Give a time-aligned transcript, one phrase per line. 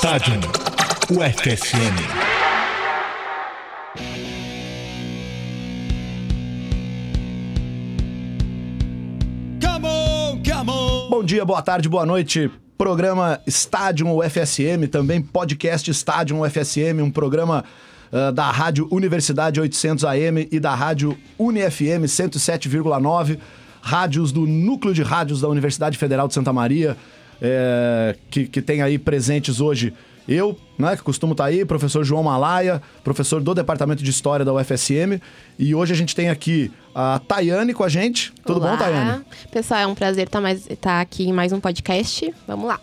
[0.00, 0.40] Estádio
[1.10, 1.94] UFSM.
[9.60, 11.10] Come on, come on.
[11.10, 12.50] Bom dia, boa tarde, boa noite.
[12.78, 17.62] Programa Estádio UFSM, também podcast Estádio UFSM, um programa
[18.10, 23.38] uh, da Rádio Universidade 800 AM e da Rádio UniFM 107,9,
[23.82, 26.96] rádios do Núcleo de Rádios da Universidade Federal de Santa Maria,
[27.40, 29.92] é, que, que tem aí presentes hoje
[30.28, 34.54] eu, né, que costumo estar aí, professor João Malaya, professor do Departamento de História da
[34.54, 35.20] UFSM.
[35.58, 38.32] E hoje a gente tem aqui a Tayane com a gente.
[38.44, 38.70] Tudo Olá.
[38.70, 39.24] bom, Tayane?
[39.50, 42.32] Pessoal, é um prazer estar mais, estar aqui em mais um podcast.
[42.46, 42.78] Vamos lá.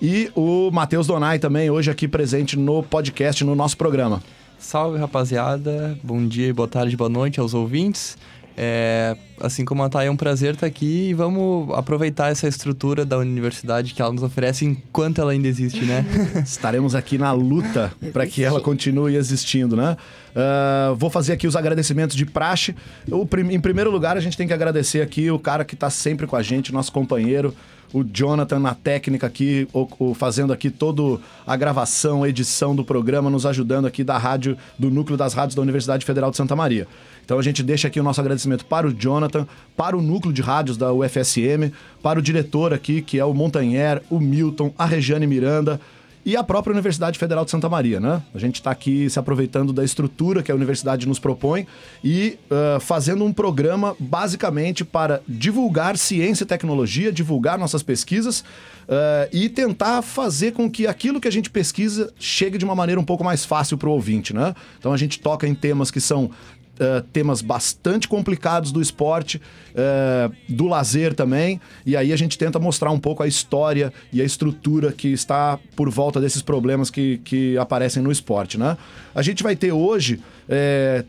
[0.00, 4.22] E o Matheus Donai também, hoje aqui presente no podcast, no nosso programa.
[4.56, 8.16] Salve rapaziada, bom dia, boa tarde, boa noite aos ouvintes.
[8.58, 13.04] É, assim como a Thay, é um prazer estar aqui e vamos aproveitar essa estrutura
[13.04, 16.06] da universidade que ela nos oferece enquanto ela ainda existe, né?
[16.42, 19.94] Estaremos aqui na luta para que ela continue existindo, né?
[20.34, 22.74] Uh, vou fazer aqui os agradecimentos de praxe.
[23.06, 26.26] Eu, em primeiro lugar, a gente tem que agradecer aqui o cara que está sempre
[26.26, 27.54] com a gente, nosso companheiro,
[27.92, 33.30] o Jonathan na técnica aqui, o- o- fazendo aqui toda a gravação, edição do programa,
[33.30, 36.86] nos ajudando aqui da rádio, do núcleo das rádios da Universidade Federal de Santa Maria.
[37.26, 40.40] Então a gente deixa aqui o nosso agradecimento para o Jonathan, para o núcleo de
[40.40, 45.26] rádios da UFSM, para o diretor aqui, que é o Montanher, o Milton, a Regiane
[45.26, 45.80] Miranda
[46.24, 48.20] e a própria Universidade Federal de Santa Maria, né?
[48.34, 51.68] A gente está aqui se aproveitando da estrutura que a universidade nos propõe
[52.02, 58.44] e ah, fazendo um programa basicamente para divulgar ciência e tecnologia, divulgar nossas pesquisas
[58.88, 63.00] ah, e tentar fazer com que aquilo que a gente pesquisa chegue de uma maneira
[63.00, 64.52] um pouco mais fácil para o ouvinte, né?
[64.80, 66.30] Então a gente toca em temas que são
[66.76, 69.40] Uh, temas bastante complicados do esporte,
[69.72, 74.20] uh, do lazer também, e aí a gente tenta mostrar um pouco a história e
[74.20, 78.76] a estrutura que está por volta desses problemas que, que aparecem no esporte, né?
[79.14, 80.20] A gente vai ter hoje.
[80.48, 81.04] eh,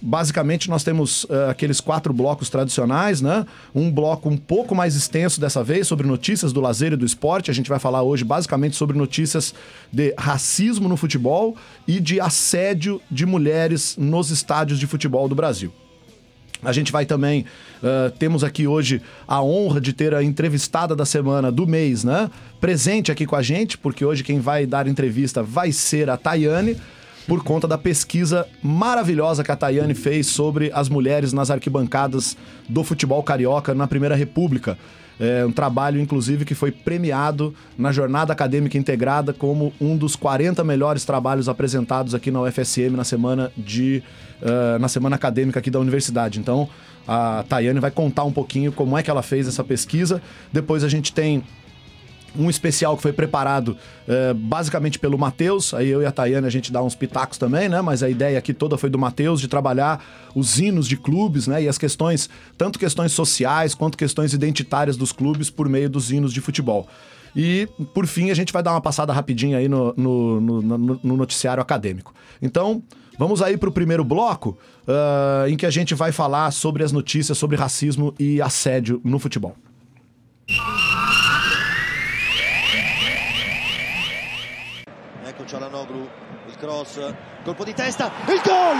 [0.00, 3.46] Basicamente, nós temos eh, aqueles quatro blocos tradicionais, né?
[3.74, 7.50] Um bloco um pouco mais extenso dessa vez, sobre notícias do lazer e do esporte.
[7.50, 9.54] A gente vai falar hoje basicamente sobre notícias
[9.92, 15.72] de racismo no futebol e de assédio de mulheres nos estádios de futebol do Brasil.
[16.62, 17.44] A gente vai também.
[17.82, 22.30] ah, temos aqui hoje a honra de ter a entrevistada da semana do mês, né?
[22.60, 26.76] Presente aqui com a gente, porque hoje quem vai dar entrevista vai ser a Tayane,
[27.26, 32.36] por conta da pesquisa maravilhosa que a Tayane fez sobre as mulheres nas arquibancadas
[32.68, 34.78] do futebol carioca na Primeira República.
[35.18, 40.62] É um trabalho, inclusive, que foi premiado na Jornada Acadêmica Integrada como um dos 40
[40.62, 44.02] melhores trabalhos apresentados aqui na UFSM na semana de
[44.42, 46.38] eh, na semana acadêmica aqui da universidade.
[46.38, 46.68] Então,
[47.08, 50.20] a Tayane vai contar um pouquinho como é que ela fez essa pesquisa.
[50.52, 51.42] Depois a gente tem
[52.38, 53.76] um especial que foi preparado
[54.08, 55.72] eh, basicamente pelo Matheus.
[55.74, 57.80] Aí eu e a Tayane a gente dá uns pitacos também, né?
[57.80, 60.04] Mas a ideia aqui toda foi do Matheus de trabalhar
[60.34, 61.62] os hinos de clubes, né?
[61.62, 66.32] E as questões, tanto questões sociais quanto questões identitárias dos clubes por meio dos hinos
[66.32, 66.86] de futebol.
[67.34, 71.00] E, por fim, a gente vai dar uma passada rapidinha aí no, no, no- no-
[71.02, 72.14] no noticiário acadêmico.
[72.40, 72.82] Então,
[73.18, 74.56] vamos aí para o primeiro bloco,
[74.88, 79.18] ah, em que a gente vai falar sobre as notícias sobre racismo e assédio no
[79.18, 79.54] futebol.
[86.58, 86.98] Cross,
[87.44, 88.78] colpo di testa, il gol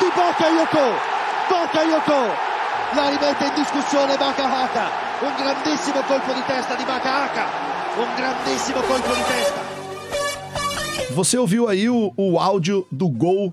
[0.00, 1.16] di Bakayoko!
[1.48, 2.20] Bakayoko
[2.94, 4.88] la rimette in discussione Bakahaka,
[5.20, 7.44] un grandissimo colpo di testa di Bakahaka,
[7.98, 9.76] un grandissimo colpo di testa.
[11.14, 13.52] Você ouviu aí o, o áudio do gol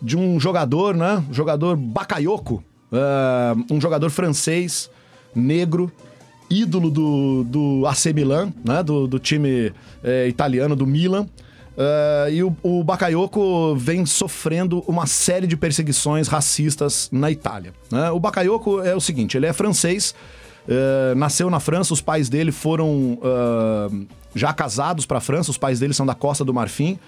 [0.00, 1.22] de um jogador, né?
[1.30, 2.62] Jogador Bakayoko,
[2.92, 4.90] é, um jogador francês,
[5.34, 5.92] negro,
[6.48, 8.82] ídolo do, do AC Milan, né?
[8.82, 9.72] Do, do time
[10.02, 11.28] é, italiano, do Milan.
[11.76, 17.72] É, e o, o Bakayoko vem sofrendo uma série de perseguições racistas na Itália.
[17.90, 18.10] né?
[18.10, 20.14] O Bakayoko é o seguinte, ele é francês,
[20.68, 25.58] é, nasceu na França, os pais dele foram é, já casados para a França, os
[25.58, 26.98] pais dele são da Costa do Marfim.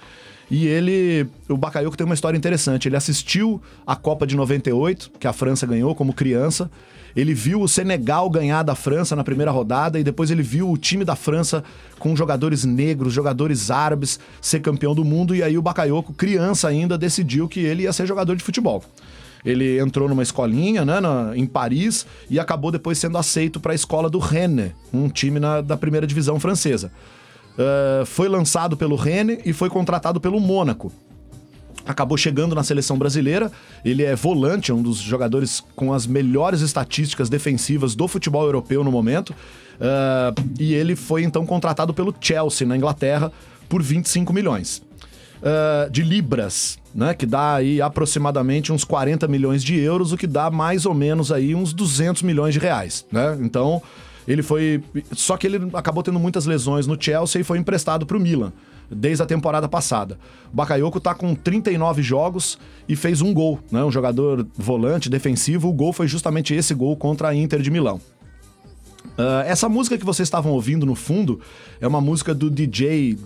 [0.50, 2.86] E ele, o Bakayoko tem uma história interessante.
[2.86, 6.70] Ele assistiu a Copa de 98, que a França ganhou como criança.
[7.16, 10.76] Ele viu o Senegal ganhar da França na primeira rodada e depois ele viu o
[10.76, 11.62] time da França
[11.98, 15.34] com jogadores negros, jogadores árabes ser campeão do mundo.
[15.34, 18.82] E aí o Bakayoko, criança ainda, decidiu que ele ia ser jogador de futebol.
[19.44, 23.74] Ele entrou numa escolinha né, na- em Paris e acabou depois sendo aceito para a
[23.74, 26.90] escola do Rennes, um time na- da primeira divisão francesa.
[27.56, 30.90] Uh, foi lançado pelo Rennes e foi contratado pelo Mônaco.
[31.86, 33.50] Acabou chegando na seleção brasileira.
[33.84, 38.82] Ele é volante, é um dos jogadores com as melhores estatísticas defensivas do futebol europeu
[38.82, 39.30] no momento.
[39.30, 43.30] Uh, e ele foi então contratado pelo Chelsea, na Inglaterra,
[43.68, 44.82] por 25 milhões
[45.42, 47.12] uh, de libras, né?
[47.12, 51.30] Que dá aí aproximadamente uns 40 milhões de euros, o que dá mais ou menos
[51.30, 53.36] aí uns 200 milhões de reais, né?
[53.40, 53.82] Então,
[54.26, 54.82] ele foi...
[55.12, 58.52] Só que ele acabou tendo muitas lesões no Chelsea e foi emprestado para o Milan
[58.90, 60.18] desde a temporada passada.
[60.52, 62.58] O Bakayoko tá com 39 jogos
[62.88, 63.82] e fez um gol, né?
[63.84, 65.68] Um jogador volante, defensivo.
[65.68, 68.00] O gol foi justamente esse gol contra a Inter de Milão.
[69.16, 71.40] Uh, essa música que vocês estavam ouvindo no fundo
[71.80, 73.16] é uma música do DJ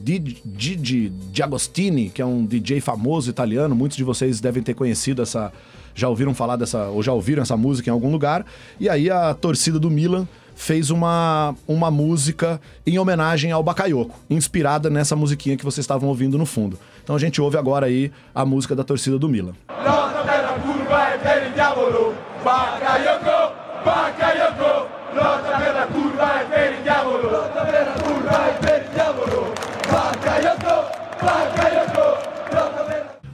[0.56, 3.74] Gigi D'Agostini, que é um DJ famoso italiano.
[3.74, 5.50] Muitos de vocês devem ter conhecido essa,
[5.94, 8.44] já ouviram falar dessa, ou já ouviram essa música em algum lugar.
[8.78, 14.90] E aí a torcida do Milan fez uma, uma música em homenagem ao Bakayoko, inspirada
[14.90, 16.78] nessa musiquinha que vocês estavam ouvindo no fundo.
[17.02, 19.54] Então a gente ouve agora aí a música da torcida do Milan.
[22.44, 23.54] Bakayoko,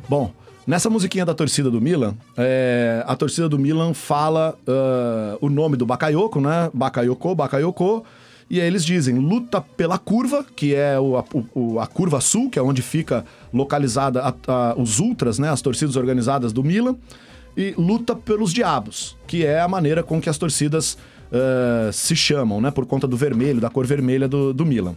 [0.08, 0.32] Bom,
[0.66, 5.76] Nessa musiquinha da torcida do Milan, é, a torcida do Milan fala uh, o nome
[5.76, 6.70] do Bakayoko, né?
[6.72, 8.04] Bakayoko, Bakayoko.
[8.48, 12.48] E aí eles dizem luta pela curva, que é o, a, o, a curva sul,
[12.48, 15.50] que é onde fica localizada a, a, os ultras, né?
[15.50, 16.96] As torcidas organizadas do Milan.
[17.54, 20.96] E luta pelos diabos, que é a maneira com que as torcidas
[21.34, 22.70] uh, se chamam, né?
[22.70, 24.94] Por conta do vermelho, da cor vermelha do, do Milan.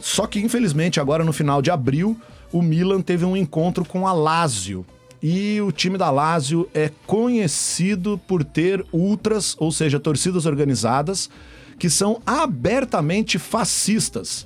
[0.00, 2.16] Só que, infelizmente, agora no final de abril,
[2.52, 4.84] o Milan teve um encontro com a Lazio.
[5.22, 11.30] E o time da Lazio é conhecido por ter ultras, ou seja, torcidas organizadas,
[11.78, 14.44] que são abertamente fascistas.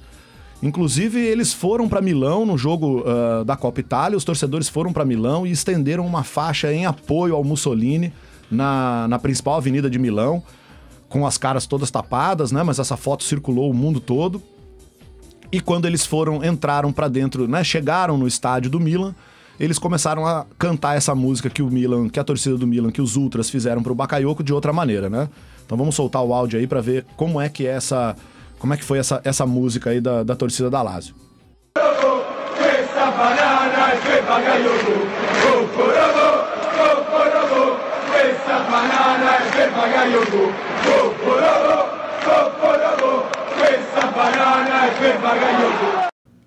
[0.62, 5.04] Inclusive, eles foram para Milão no jogo uh, da Copa Itália, os torcedores foram para
[5.04, 8.12] Milão e estenderam uma faixa em apoio ao Mussolini
[8.50, 10.42] na, na principal avenida de Milão,
[11.08, 12.62] com as caras todas tapadas, né?
[12.62, 14.42] Mas essa foto circulou o mundo todo.
[15.50, 19.14] E quando eles foram, entraram para dentro, né, chegaram no estádio do Milan,
[19.58, 23.00] eles começaram a cantar essa música que o Milan, que a torcida do Milan, que
[23.00, 25.28] os ultras fizeram pro Bakayoko de outra maneira, né?
[25.64, 28.14] Então vamos soltar o áudio aí para ver como é que é essa,
[28.58, 31.14] como é que foi essa, essa música aí da, da torcida da Lazio.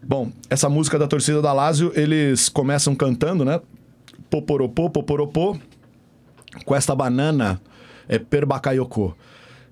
[0.01, 3.61] Bom, essa música da torcida da Lazio, eles começam cantando, né?
[4.29, 5.57] Poporopô, poporopô,
[6.65, 7.61] com esta banana
[8.07, 9.15] é per Bakayoko.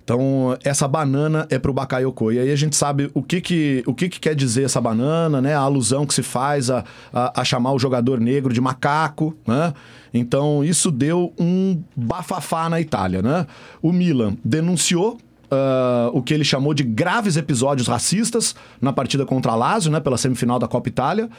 [0.08, 2.32] Então, essa banana é pro Bakayoko.
[2.32, 5.42] E aí a gente sabe o que que, o que, que quer dizer essa banana,
[5.42, 5.54] né?
[5.54, 9.74] A alusão que se faz a, a, a chamar o jogador negro de macaco, né?
[10.14, 13.46] Então, isso deu um bafafá na Itália, né?
[13.82, 15.18] O Milan denunciou
[15.50, 20.02] Uh, o que ele chamou de graves episódios racistas na partida contra a Lazio, né,
[20.02, 21.30] pela semifinal da Copa Itália.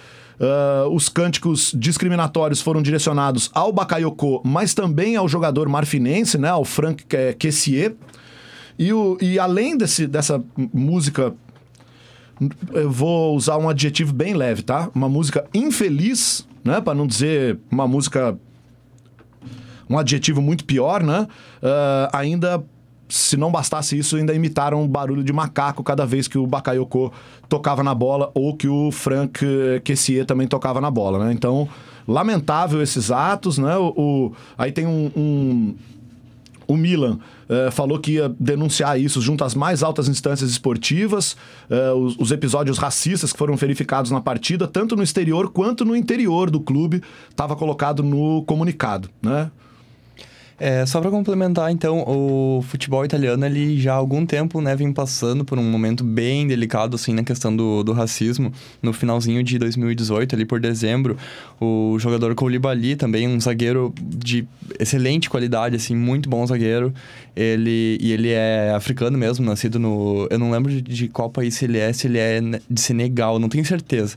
[0.40, 6.64] Uh, os cânticos discriminatórios foram direcionados ao Bakayoko, mas também ao jogador marfinense, né, ao
[6.64, 7.04] Frank
[7.38, 7.96] Kessier.
[8.78, 10.42] E, o, e além desse, dessa
[10.72, 11.34] música,
[12.72, 14.88] eu vou usar um adjetivo bem leve, tá?
[14.94, 18.38] Uma música infeliz, né, para não dizer uma música
[19.90, 21.26] um adjetivo muito pior, né?
[21.62, 22.62] Uh, ainda
[23.08, 27.10] se não bastasse isso, ainda imitaram barulho de macaco cada vez que o Bakayoko
[27.48, 29.40] tocava na bola ou que o Frank
[29.82, 31.32] Kessier também tocava na bola, né?
[31.32, 31.66] Então,
[32.06, 33.76] lamentável esses atos, né?
[33.78, 35.74] O, o aí tem um, um
[36.68, 41.34] o Milan uh, falou que ia denunciar isso junto às mais altas instâncias esportivas,
[41.70, 45.96] uh, os, os, episódios racistas que foram verificados na partida, tanto no exterior quanto no
[45.96, 49.50] interior do clube, estava colocado no comunicado, né?
[50.60, 54.92] É, só para complementar, então, o futebol italiano, ele já há algum tempo, né, vem
[54.92, 58.52] passando por um momento bem delicado, assim, na questão do, do racismo.
[58.82, 61.16] No finalzinho de 2018, ali por dezembro,
[61.60, 64.48] o jogador Koulibaly, também um zagueiro de
[64.80, 66.92] excelente qualidade, assim, muito bom zagueiro.
[67.36, 70.26] Ele, e ele é africano mesmo, nascido no...
[70.28, 73.48] Eu não lembro de, de qual país ele é, se ele é de Senegal, não
[73.48, 74.16] tenho certeza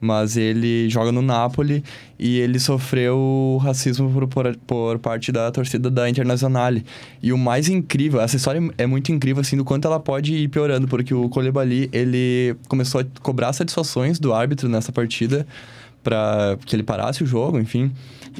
[0.00, 1.82] mas ele joga no Napoli
[2.18, 6.84] e ele sofreu racismo por, por, por, parte da torcida da Internazionale.
[7.22, 10.48] E o mais incrível, essa história é muito incrível, assim, do quanto ela pode ir
[10.48, 15.46] piorando, porque o Koulibaly, ele começou a cobrar satisfações do árbitro nessa partida
[16.02, 17.90] para que ele parasse o jogo, enfim.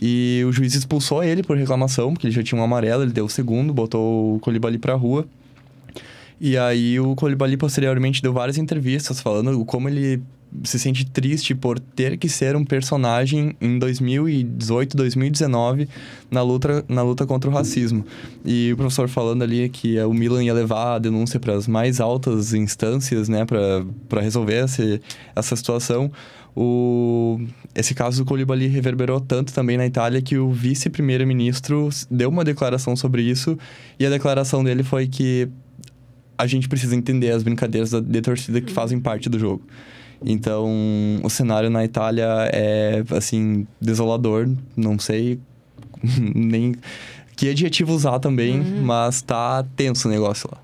[0.01, 3.25] E o juiz expulsou ele por reclamação, porque ele já tinha um amarelo, ele deu
[3.25, 5.27] o segundo, botou o Koulibaly pra rua.
[6.41, 10.23] E aí o Koulibaly posteriormente deu várias entrevistas falando como ele
[10.65, 15.89] se sente triste por ter que ser um personagem em 2018, 2019
[16.31, 18.05] na luta, na luta contra o racismo.
[18.45, 22.01] E o professor falando ali que o Milan ia levar a denúncia para as mais
[22.01, 25.01] altas instâncias, né, para resolver esse,
[25.35, 26.11] essa situação.
[26.59, 27.39] O,
[27.75, 32.97] esse caso do Colibali reverberou tanto também na Itália que o vice-primeiro-ministro deu uma declaração
[32.97, 33.59] sobre isso
[33.99, 35.49] e a declaração dele foi que
[36.39, 39.67] a gente precisa entender as brincadeiras de torcida que fazem parte do jogo.
[40.26, 40.68] Então,
[41.23, 44.49] o cenário na Itália é, assim, desolador.
[44.76, 45.38] Não sei
[46.35, 46.75] nem
[47.37, 48.83] que adjetivo usar também, uhum.
[48.83, 50.59] mas tá tenso o negócio lá.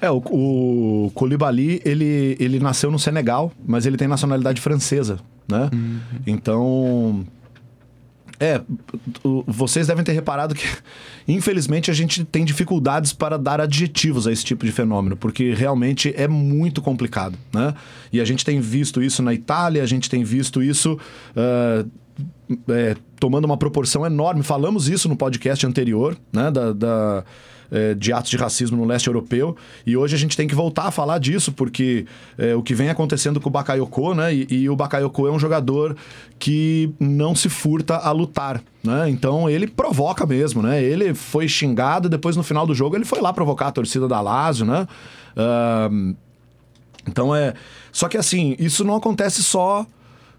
[0.00, 5.68] É, o, o Koulibaly, ele, ele nasceu no Senegal, mas ele tem nacionalidade francesa, né?
[5.72, 5.98] Uhum.
[6.26, 7.26] Então,
[8.38, 8.60] é,
[9.46, 10.66] vocês devem ter reparado que,
[11.26, 16.12] infelizmente, a gente tem dificuldades para dar adjetivos a esse tipo de fenômeno, porque realmente
[16.16, 17.74] é muito complicado, né?
[18.12, 20.98] E a gente tem visto isso na Itália, a gente tem visto isso
[21.34, 21.90] uh,
[22.68, 24.42] é, tomando uma proporção enorme.
[24.42, 26.50] Falamos isso no podcast anterior, né?
[26.50, 27.24] Da, da
[27.70, 29.56] é, de atos de racismo no leste europeu.
[29.86, 32.06] E hoje a gente tem que voltar a falar disso, porque
[32.38, 34.34] é, o que vem acontecendo com o Bakayoko, né?
[34.34, 35.96] E, e, o Bakayoko é um jogador
[36.38, 38.62] que não se furta a lutar.
[38.82, 39.10] Né?
[39.10, 40.82] Então ele provoca mesmo, né?
[40.82, 44.20] Ele foi xingado, depois no final do jogo ele foi lá provocar a torcida da
[44.20, 44.86] Lazio, né?
[45.36, 46.14] Uh,
[47.08, 47.54] então é.
[47.90, 49.86] Só que assim, isso não acontece só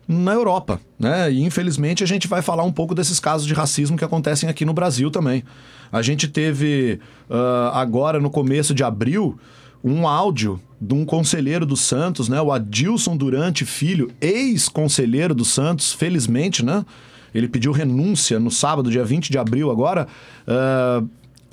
[0.07, 1.31] na Europa, né?
[1.31, 4.63] E infelizmente a gente vai falar um pouco desses casos de racismo que acontecem aqui
[4.63, 5.43] no Brasil também.
[5.91, 6.99] A gente teve
[7.29, 9.37] uh, agora no começo de abril
[9.83, 12.41] um áudio de um conselheiro do Santos, né?
[12.41, 16.85] O Adilson Durante Filho, ex-conselheiro do Santos, felizmente, né?
[17.33, 20.07] Ele pediu renúncia no sábado, dia 20 de abril agora.
[20.47, 21.07] Uh,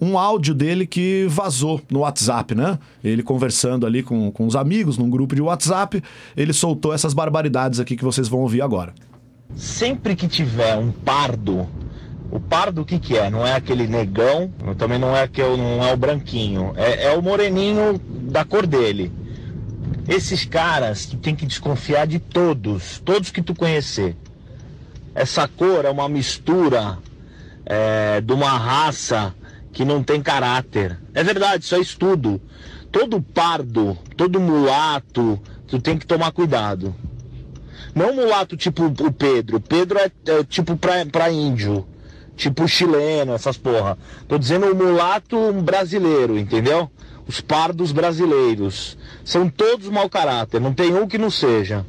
[0.05, 2.79] um áudio dele que vazou no WhatsApp, né?
[3.03, 6.03] Ele conversando ali com, com os amigos num grupo de WhatsApp,
[6.37, 8.93] ele soltou essas barbaridades aqui que vocês vão ouvir agora.
[9.57, 11.67] Sempre que tiver um pardo,
[12.31, 13.31] o pardo o que que é?
[13.31, 17.23] Não é aquele negão, também não é aquele, não é o branquinho, é, é o
[17.23, 19.11] moreninho da cor dele.
[20.07, 24.15] Esses caras, tu tem que desconfiar de todos, todos que tu conhecer.
[25.15, 26.99] Essa cor é uma mistura
[27.65, 29.35] é, de uma raça
[29.75, 30.99] que não tem caráter.
[31.13, 32.41] É verdade, isso é estudo.
[32.91, 36.95] Todo pardo, todo mulato, tu tem que tomar cuidado.
[37.93, 39.61] Não mulato tipo o Pedro.
[39.61, 41.87] Pedro é, é tipo pra, pra índio.
[42.37, 43.99] Tipo chileno, essas porra.
[44.27, 46.91] Tô dizendo o mulato brasileiro, entendeu?
[47.27, 48.97] Os pardos brasileiros.
[49.25, 51.85] São todos mau caráter, não tem um que não seja.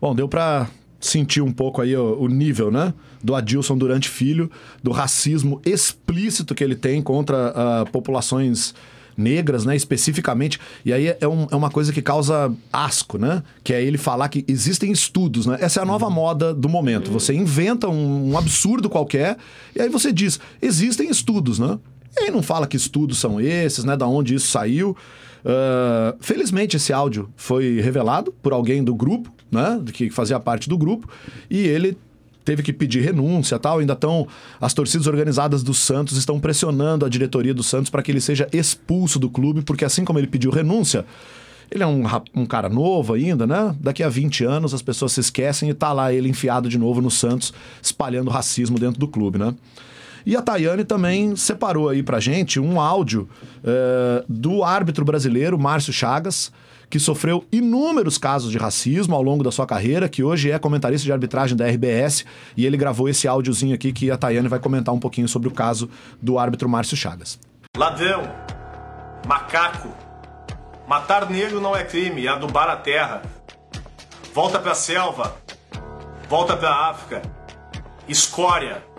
[0.00, 0.68] Bom, deu pra
[1.06, 2.92] sentir um pouco aí o, o nível, né?
[3.24, 4.50] do Adilson Durante Filho,
[4.82, 8.74] do racismo explícito que ele tem contra uh, populações
[9.16, 10.60] negras, né, especificamente.
[10.84, 13.42] E aí é, um, é, uma coisa que causa asco, né?
[13.62, 15.56] Que é ele falar que existem estudos, né?
[15.60, 17.10] Essa é a nova moda do momento.
[17.12, 19.38] Você inventa um, um absurdo qualquer
[19.74, 21.78] e aí você diz, existem estudos, né?
[22.18, 23.96] E aí não fala que estudos são esses, né?
[23.96, 24.96] Da onde isso saiu.
[25.44, 29.80] Uh, felizmente esse áudio foi revelado por alguém do grupo, né?
[29.92, 31.08] Que fazia parte do grupo.
[31.50, 31.98] E ele
[32.44, 33.78] teve que pedir renúncia tal.
[33.78, 34.26] Ainda estão.
[34.60, 38.48] As torcidas organizadas do Santos estão pressionando a diretoria do Santos para que ele seja
[38.52, 41.04] expulso do clube, porque assim como ele pediu renúncia.
[41.70, 43.74] Ele é um, um cara novo ainda, né?
[43.80, 47.00] Daqui a 20 anos as pessoas se esquecem e tá lá ele enfiado de novo
[47.00, 49.54] no Santos, espalhando racismo dentro do clube, né?
[50.26, 53.28] E a Tayane também separou aí pra gente um áudio
[53.58, 56.50] uh, do árbitro brasileiro, Márcio Chagas,
[56.88, 61.04] que sofreu inúmeros casos de racismo ao longo da sua carreira, que hoje é comentarista
[61.04, 62.24] de arbitragem da RBS,
[62.56, 65.52] e ele gravou esse áudiozinho aqui que a Tayane vai comentar um pouquinho sobre o
[65.52, 65.90] caso
[66.22, 67.38] do árbitro Márcio Chagas.
[67.76, 68.22] Ladrão,
[69.26, 69.88] macaco,
[70.88, 73.22] matar negro não é crime, é adubar a terra.
[74.32, 75.36] Volta pra selva,
[76.28, 77.22] volta pra África,
[78.08, 78.93] escória.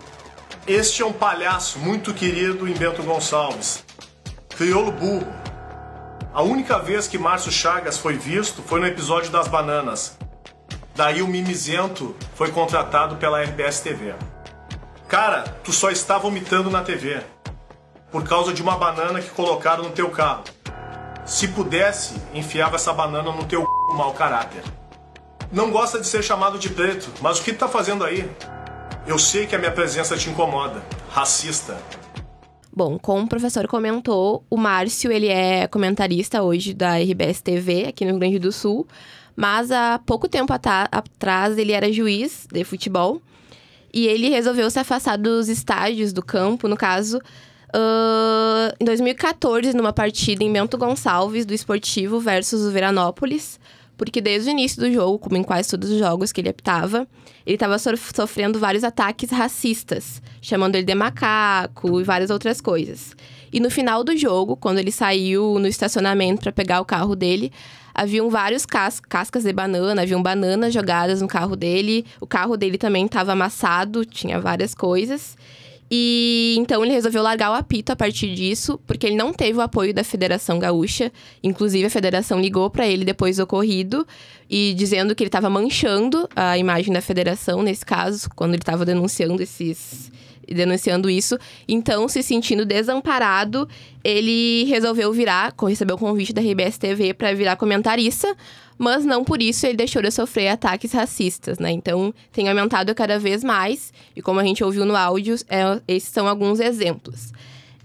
[0.66, 3.84] Este é um palhaço muito querido em Bento Gonçalves.
[4.56, 5.46] Crioulo burro
[6.36, 10.18] a única vez que Márcio Chagas foi visto foi no episódio das bananas.
[10.94, 14.14] Daí o Mimizento foi contratado pela RBS TV.
[15.08, 17.22] Cara, tu só está vomitando na TV.
[18.12, 20.44] Por causa de uma banana que colocaram no teu carro.
[21.24, 23.94] Se pudesse, enfiava essa banana no teu c...
[23.94, 24.62] mau caráter.
[25.50, 28.30] Não gosta de ser chamado de preto, mas o que tu tá fazendo aí?
[29.06, 30.82] Eu sei que a minha presença te incomoda.
[31.08, 31.78] Racista.
[32.74, 38.04] Bom, como o professor comentou, o Márcio, ele é comentarista hoje da RBS TV, aqui
[38.04, 38.84] no Rio Grande do Sul.
[39.36, 43.22] Mas há pouco tempo atrás, ele era juiz de futebol.
[43.94, 49.92] E ele resolveu se afastar dos estádios, do campo, no caso, uh, em 2014, numa
[49.92, 53.60] partida em Bento Gonçalves, do Esportivo versus o Veranópolis
[53.96, 57.06] porque desde o início do jogo, como em quase todos os jogos que ele apitava,
[57.44, 63.14] ele estava sofrendo vários ataques racistas, chamando ele de macaco e várias outras coisas.
[63.52, 67.50] E no final do jogo, quando ele saiu no estacionamento para pegar o carro dele,
[67.94, 72.04] haviam vários cas cascas de banana, haviam bananas jogadas no carro dele.
[72.20, 75.36] O carro dele também estava amassado, tinha várias coisas.
[75.90, 79.60] E então ele resolveu largar o apito a partir disso, porque ele não teve o
[79.60, 81.12] apoio da Federação Gaúcha.
[81.42, 84.06] Inclusive, a federação ligou para ele depois do ocorrido
[84.50, 88.84] e dizendo que ele estava manchando a imagem da federação, nesse caso, quando ele estava
[88.84, 90.10] denunciando esses,
[90.54, 91.38] denunciando isso.
[91.68, 93.68] Então, se sentindo desamparado,
[94.02, 98.36] ele resolveu virar, recebeu o convite da RBS TV para virar comentarista,
[98.78, 101.70] mas não por isso ele deixou de sofrer ataques racistas, né?
[101.70, 106.10] Então, tem aumentado cada vez mais, e como a gente ouviu no áudio, é, esses
[106.10, 107.32] são alguns exemplos.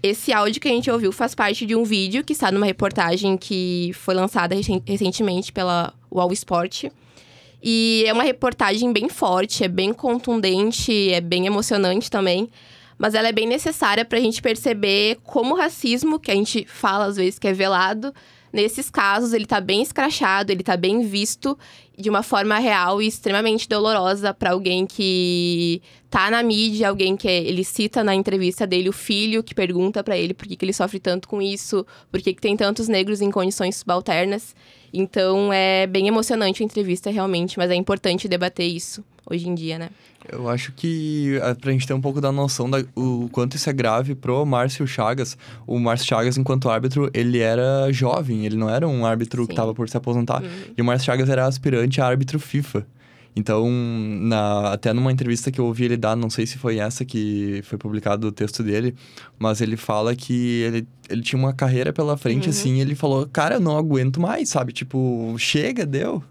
[0.02, 3.36] Esse áudio que a gente ouviu faz parte de um vídeo que está numa reportagem
[3.36, 6.86] que foi lançada recentemente pela UOL Sport.
[7.62, 12.50] E é uma reportagem bem forte, é bem contundente, é bem emocionante também.
[12.98, 16.66] Mas ela é bem necessária para a gente perceber como o racismo, que a gente
[16.68, 18.12] fala às vezes que é velado,
[18.52, 21.58] nesses casos ele está bem escrachado, ele está bem visto
[21.96, 25.80] de uma forma real e extremamente dolorosa para alguém que
[26.10, 30.16] tá na mídia, alguém que ele cita na entrevista dele o filho que pergunta para
[30.16, 33.20] ele por que, que ele sofre tanto com isso, por que, que tem tantos negros
[33.20, 34.54] em condições subalternas.
[34.92, 39.78] Então é bem emocionante a entrevista realmente, mas é importante debater isso hoje em dia,
[39.78, 39.90] né?
[40.30, 43.72] Eu acho que pra gente ter um pouco da noção da o quanto isso é
[43.72, 45.36] grave pro Márcio Chagas,
[45.66, 49.46] o Márcio Chagas, enquanto árbitro, ele era jovem, ele não era um árbitro Sim.
[49.48, 50.42] que estava por se aposentar.
[50.42, 50.48] Uhum.
[50.76, 52.86] E o Márcio Chagas era aspirante a árbitro FIFA.
[53.34, 57.02] Então, na, até numa entrevista que eu ouvi ele dar, não sei se foi essa
[57.02, 58.94] que foi publicado o texto dele,
[59.38, 62.50] mas ele fala que ele, ele tinha uma carreira pela frente, uhum.
[62.50, 64.72] assim, e ele falou, cara, eu não aguento mais, sabe?
[64.72, 66.22] Tipo, chega, deu.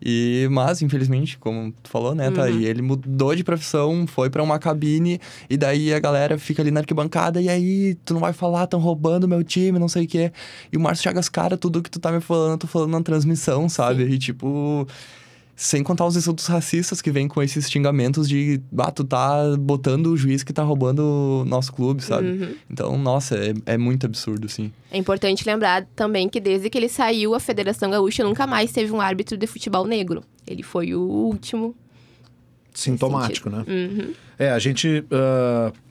[0.00, 2.44] E, mas, infelizmente, como tu falou, né, tá?
[2.44, 2.60] Uhum.
[2.60, 6.70] E ele mudou de profissão, foi para uma cabine, e daí a galera fica ali
[6.70, 10.08] na arquibancada, e aí, tu não vai falar, tão roubando meu time, não sei o
[10.08, 10.32] quê.
[10.72, 13.02] E o Márcio Chagas, cara, tudo que tu tá me falando, eu tô falando na
[13.02, 14.06] transmissão, sabe?
[14.06, 14.12] Sim.
[14.12, 14.86] E tipo
[15.58, 20.06] sem contar os insultos racistas que vêm com esses xingamentos de, ah, tu tá botando
[20.06, 22.28] o juiz que tá roubando o nosso clube, sabe?
[22.28, 22.54] Uhum.
[22.70, 24.72] Então, nossa, é, é muito absurdo, sim.
[24.88, 28.92] É importante lembrar também que desde que ele saiu, a Federação Gaúcha nunca mais teve
[28.92, 30.22] um árbitro de futebol negro.
[30.46, 31.74] Ele foi o último.
[32.72, 33.64] Sintomático, né?
[33.66, 34.14] Uhum.
[34.38, 35.04] É, a gente.
[35.10, 35.87] Uh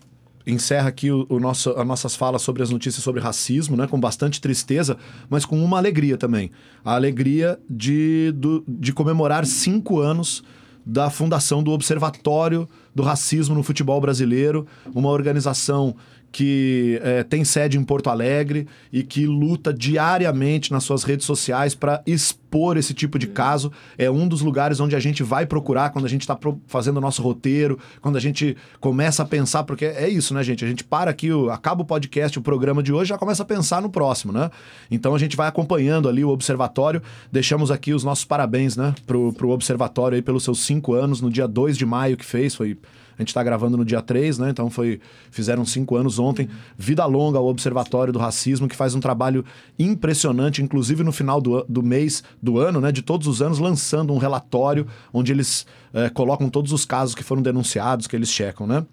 [0.48, 3.86] encerra aqui o, o, nosso, as nossas falas sobre as notícias sobre racismo, né?
[3.86, 4.98] Com bastante tristeza,
[5.30, 6.50] mas com uma alegria também.
[6.84, 10.44] A alegria de, do, de comemorar cinco anos
[10.86, 15.94] da fundação do Observatório do Racismo no Futebol Brasileiro, uma organização
[16.32, 21.74] que é, tem sede em Porto Alegre e que luta diariamente nas suas redes sociais
[21.74, 23.72] para expor esse tipo de caso.
[23.98, 26.38] É um dos lugares onde a gente vai procurar quando a gente está
[26.68, 30.64] fazendo o nosso roteiro, quando a gente começa a pensar, porque é isso, né, gente?
[30.64, 33.82] A gente para aqui, acaba o podcast, o programa de hoje, já começa a pensar
[33.82, 34.50] no próximo, né?
[34.92, 37.02] Então a gente vai acompanhando ali o observatório.
[37.32, 41.30] Deixamos aqui os nossos parabéns, né, pro, pro observatório aí pelos seus cinco anos, no
[41.30, 42.78] dia 2 de maio que fez, foi
[43.18, 44.50] a gente está gravando no dia 3, né?
[44.52, 45.00] Então foi.
[45.32, 46.48] Fizeram cinco anos ontem.
[46.78, 49.44] Vida longa ao Observatório do Racismo, que faz um trabalho
[49.80, 52.92] impressionante, inclusive no final do, do mês, do ano, né?
[52.92, 57.24] De todos os anos, lançando um relatório onde eles é, colocam todos os casos que
[57.24, 58.86] foram denunciados, que eles checam, né?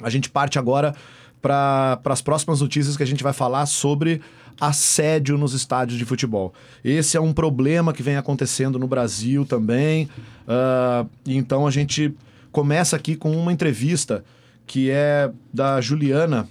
[0.00, 0.94] A gente parte agora
[1.40, 4.20] para as próximas notícias que a gente vai falar sobre
[4.60, 6.52] assédio nos estádios de futebol.
[6.84, 10.08] Esse é um problema que vem acontecendo no Brasil também.
[10.48, 12.12] Uh, então a gente
[12.52, 14.24] começa aqui com uma entrevista
[14.66, 16.48] que é da Juliana.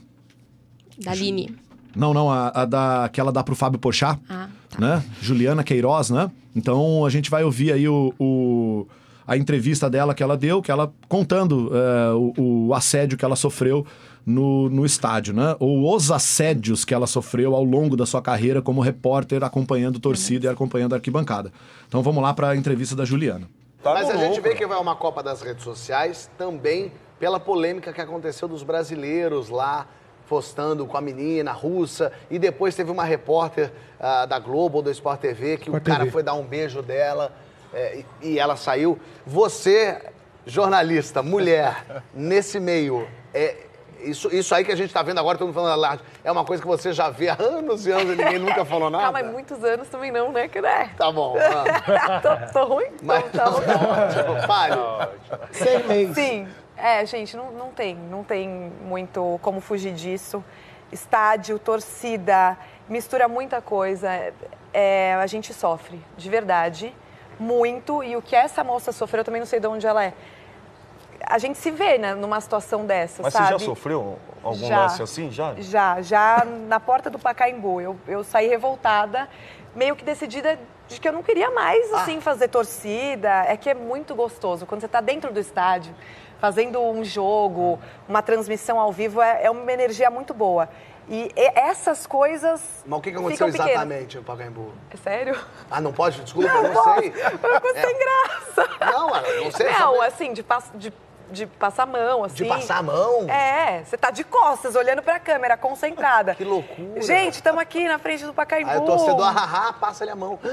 [1.00, 1.56] Da Line.
[1.96, 4.80] Não, não, a, a da, aquela dá pro Fábio Pochá, ah, tá.
[4.80, 5.04] né?
[5.22, 6.30] Juliana Queiroz, né?
[6.56, 8.88] Então a gente vai ouvir aí o, o
[9.26, 13.36] a entrevista dela que ela deu, que ela contando uh, o, o, assédio que ela
[13.36, 13.86] sofreu
[14.26, 15.56] no, no estádio, né?
[15.60, 20.48] Ou os assédios que ela sofreu ao longo da sua carreira como repórter, acompanhando torcida
[20.48, 20.52] uhum.
[20.52, 21.52] e acompanhando a arquibancada.
[21.88, 23.48] Então vamos lá para a entrevista da Juliana.
[23.82, 24.20] Tá Mas a louco.
[24.28, 28.64] gente vê que vai uma Copa das redes sociais também pela polêmica que aconteceu dos
[28.64, 29.88] brasileiros lá
[30.28, 34.92] postando com a menina russa e depois teve uma repórter uh, da Globo ou do
[34.92, 36.12] Sport TV que Sport o cara TV.
[36.12, 37.32] foi dar um beijo dela
[37.74, 39.00] é, e, e ela saiu.
[39.26, 40.02] Você,
[40.46, 43.67] jornalista, mulher, nesse meio, é,
[44.02, 46.46] isso, isso aí que a gente está vendo agora, todo mundo falando alarde, é uma
[46.46, 49.04] coisa que você já vê há anos e anos e ninguém nunca falou nada?
[49.04, 50.48] Calma, muitos anos também não, né?
[50.48, 50.92] Que, né?
[50.98, 51.36] Tá bom.
[52.22, 52.88] tô, tô, ruim?
[53.02, 54.48] Mas, tá, tá ótimo.
[54.48, 54.76] Pare.
[55.52, 56.16] Seis meses.
[56.16, 56.48] Sim.
[56.76, 57.96] É, gente, não, não tem.
[57.96, 58.48] Não tem
[58.82, 60.44] muito como fugir disso.
[60.92, 62.58] Estádio, torcida,
[62.88, 64.10] mistura muita coisa.
[64.74, 66.94] É, a gente sofre, de verdade.
[67.40, 68.04] muito.
[68.04, 70.14] E o que essa moça sofreu, eu também não sei de onde ela é.
[71.26, 73.48] A gente se vê, né, numa situação dessa, Mas sabe?
[73.48, 74.82] você já sofreu algum Já.
[74.82, 75.32] lance assim?
[75.32, 75.56] Já?
[75.58, 77.82] Já, já na porta do Pacaembu.
[77.82, 79.28] Eu, eu saí revoltada,
[79.76, 83.46] meio que decidida de que eu não queria mais, assim, fazer torcida.
[83.48, 84.66] É que é muito gostoso.
[84.66, 85.94] Quando você está dentro do estádio,
[86.40, 90.70] fazendo um jogo, uma transmissão ao vivo, é, é uma energia muito boa.
[91.10, 94.74] E essas coisas Mas o que, que aconteceu exatamente no Pacaembu?
[94.92, 95.40] É sério?
[95.72, 96.20] Ah, não pode?
[96.22, 97.08] Desculpa, eu não, Não sei.
[97.08, 98.70] Eu fico sem graça.
[98.92, 99.08] Não,
[99.44, 99.72] não sei.
[99.72, 100.08] Não, saber.
[100.08, 100.94] assim, de, de,
[101.32, 102.36] de passar a mão, assim.
[102.36, 103.30] De passar a mão?
[103.30, 106.36] É, você tá de costas, olhando pra câmera, concentrada.
[106.36, 107.02] que loucura.
[107.02, 108.70] Gente, estamos aqui na frente do Pacaembu.
[108.70, 110.40] Aí o torcedor, haha, passa-lhe a mão.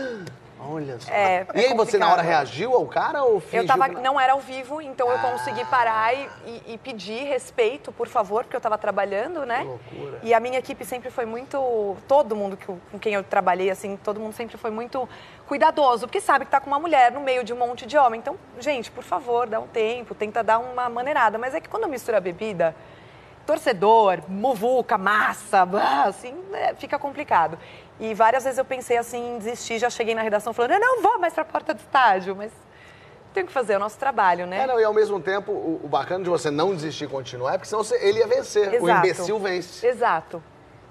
[0.67, 1.13] Olha só.
[1.13, 3.61] É, e aí é você na hora reagiu ao cara ou fingiu?
[3.63, 5.31] Eu tava, que não era ao vivo, então eu Ah.
[5.33, 9.59] consegui parar e, e- e pedir respeito, por favor, porque eu tava trabalhando, né?
[9.59, 9.65] Que
[9.99, 10.21] loucura.
[10.23, 11.97] E a minha equipe sempre foi muito.
[12.09, 15.07] Todo mundo que eu- com quem eu trabalhei, assim, todo mundo sempre foi muito
[15.47, 18.19] cuidadoso, porque sabe que tá com uma mulher no meio de um monte de homem.
[18.21, 21.39] Então, gente, por favor, dá um tempo, tenta dar uma maneirada.
[21.39, 22.75] Mas é que quando mistura bebida,
[23.47, 27.59] torcedor, muvuca, massa, blá, assim, é, fica complicado.
[28.01, 31.03] E várias vezes eu pensei assim em desistir, já cheguei na redação falando, eu não
[31.03, 32.51] vou mais pra porta do estádio, mas
[33.33, 34.63] tem que fazer é o nosso trabalho, né?
[34.63, 37.55] É, não, e ao mesmo tempo, o, o bacana de você não desistir e continuar
[37.55, 38.69] é porque senão você- ele ia vencer.
[38.81, 39.07] O Exato.
[39.07, 39.87] imbecil vence.
[39.87, 40.43] Exato.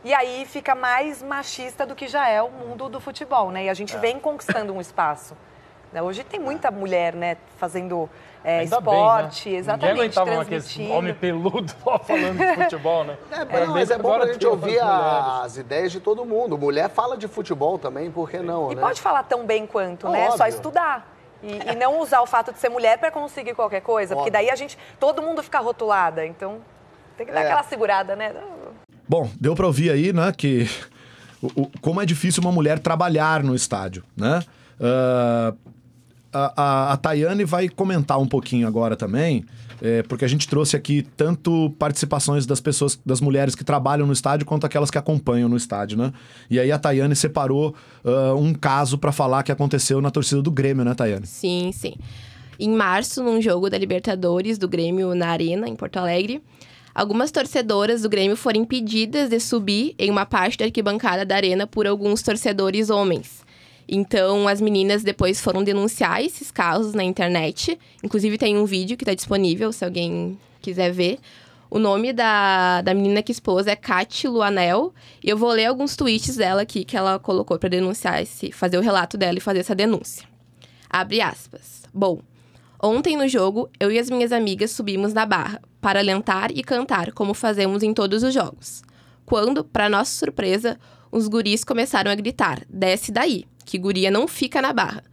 [0.04, 3.66] E aí fica mais machista do que já é o mundo do futebol, né?
[3.66, 4.00] E a gente É.
[4.00, 5.36] vem conquistando um espaço.
[5.94, 6.02] Né?
[6.02, 8.10] Hoje tem muita mulher, né, fazendo
[8.44, 9.60] é, esporte, bem, né?
[9.60, 10.92] exatamente, Ninguém aguentava aquele transmitindo.
[10.94, 11.72] homem peludo
[12.04, 13.18] falando de futebol, né?
[13.32, 16.26] É, não, bem mas que é bom agora pra gente ouvir as ideias de todo
[16.26, 16.58] mundo.
[16.58, 18.82] Mulher fala de futebol também, por que não, E né?
[18.82, 20.26] pode falar tão bem quanto, né?
[20.26, 21.14] É só estudar.
[21.44, 24.34] E, e não usar o fato de ser mulher para conseguir qualquer coisa, porque Óbvio.
[24.34, 26.26] daí a gente, todo mundo fica rotulada.
[26.26, 26.60] Então,
[27.16, 27.46] tem que dar É.
[27.46, 28.34] aquela segurada, né?
[29.08, 30.68] Bom, deu pra ouvir aí, né, que
[31.42, 34.42] o, o- como é difícil uma mulher trabalhar no estádio, né?
[34.80, 35.54] Ah,
[36.32, 39.46] a, a, a Tayane vai comentar um pouquinho agora também,
[39.82, 44.14] é, porque a gente trouxe aqui tanto participações das pessoas, das mulheres que trabalham no
[44.14, 46.12] estádio, quanto aquelas que acompanham no estádio, né?
[46.50, 50.50] E aí a Tayane separou ah, um caso pra falar que aconteceu na torcida do
[50.50, 51.28] Grêmio, né, Tayane?
[51.28, 51.94] Sim, sim.
[52.60, 56.42] Em março, num jogo da Libertadores do Grêmio na Arena, em Porto Alegre,
[56.94, 61.66] algumas torcedoras do Grêmio foram impedidas de subir em uma parte da arquibancada da Arena
[61.66, 63.44] por alguns torcedores homens.
[63.88, 67.78] Então, as meninas depois foram denunciar esses casos na internet.
[68.04, 71.20] Inclusive, tem um vídeo que está disponível, se alguém quiser ver.
[71.70, 74.94] O nome da, da menina que expôs é Kate Luanel.
[75.24, 78.78] E eu vou ler alguns tweets dela aqui que ela colocou para denunciar esse, fazer
[78.78, 80.26] o relato dela e fazer essa denúncia.
[80.90, 81.84] Abre aspas.
[81.92, 82.20] Bom,
[82.84, 87.14] ontem no jogo, eu e as minhas amigas subimos na barra para alentar e cantar,
[87.14, 88.84] como fazemos em todos os jogos.
[89.26, 90.78] Quando, para nossa surpresa,
[91.10, 95.04] os guris começaram a gritar: desce daí, que guria não fica na barra.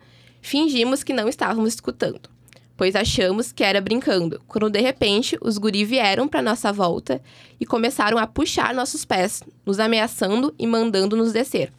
[0.42, 2.28] Fingimos que não estávamos escutando,
[2.76, 7.22] pois achamos que era brincando, quando de repente os guris vieram para nossa volta
[7.61, 11.72] e começaram a puxar nossos pés, nos ameaçando e mandando nos descer,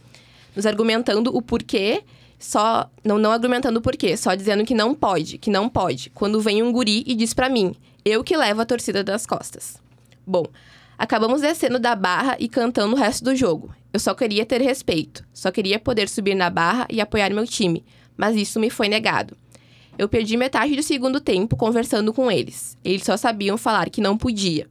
[0.56, 2.04] nos argumentando o porquê
[2.42, 6.10] só não não argumentando o porquê, só dizendo que não pode, que não pode.
[6.10, 9.78] Quando vem um guri e diz pra mim, eu que levo a torcida das costas.
[10.26, 10.46] Bom,
[10.98, 13.74] acabamos descendo da barra e cantando o resto do jogo.
[13.94, 17.86] Eu só queria ter respeito, só queria poder subir na barra e apoiar meu time,
[18.18, 19.38] mas isso me foi negado.
[19.98, 22.78] Eu perdi metade do segundo tempo conversando com eles.
[22.84, 24.68] Eles só sabiam falar que não podia.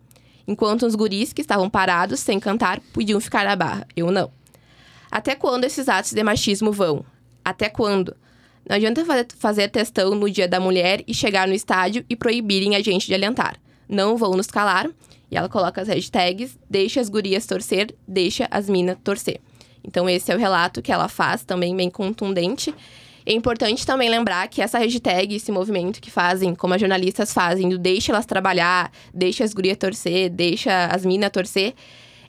[0.49, 4.33] Enquanto os guris que estavam parados sem cantar podiam ficar na barra, eu não.
[5.11, 7.05] Até quando esses atos de machismo vão?
[7.45, 8.17] Até quando?
[8.69, 9.05] Não adianta
[9.37, 13.15] fazer, testão no dia da mulher e chegar no estádio e proibirem a gente de
[13.15, 13.57] alentar.
[13.89, 14.89] Não vão nos calar.
[15.31, 19.41] E ela coloca as hashtags, deixa as gurias torcer, deixa as minas torcer.
[19.85, 22.75] Então esse é o relato que ela faz, também bem contundente.
[23.25, 27.69] É importante também lembrar que essa hashtag, esse movimento que fazem, como as jornalistas fazem,
[27.69, 31.75] do deixa elas trabalhar, deixa as gurias torcer, deixa as minas torcer,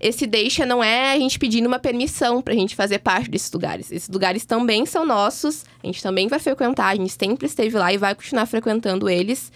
[0.02, 3.92] esse deixa não é a gente pedindo uma permissão pra gente fazer parte desses lugares.
[3.92, 7.94] Esses lugares também são nossos, a gente também vai frequentar, a gente sempre esteve lá
[7.94, 9.52] e vai continuar frequentando eles.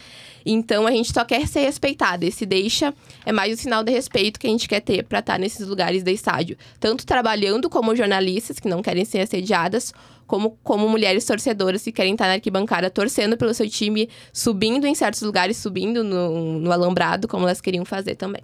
[0.45, 2.23] Então a gente só quer ser respeitado.
[2.23, 2.93] Esse deixa
[3.25, 6.03] é mais o sinal de respeito que a gente quer ter para estar nesses lugares
[6.03, 9.91] do estádio, tanto trabalhando como jornalistas que não querem ser assediadas,
[10.27, 14.93] como como mulheres torcedoras que querem estar na arquibancada torcendo pelo seu time, subindo em
[14.93, 18.43] certos lugares, subindo no, no alambrado, como elas queriam fazer também.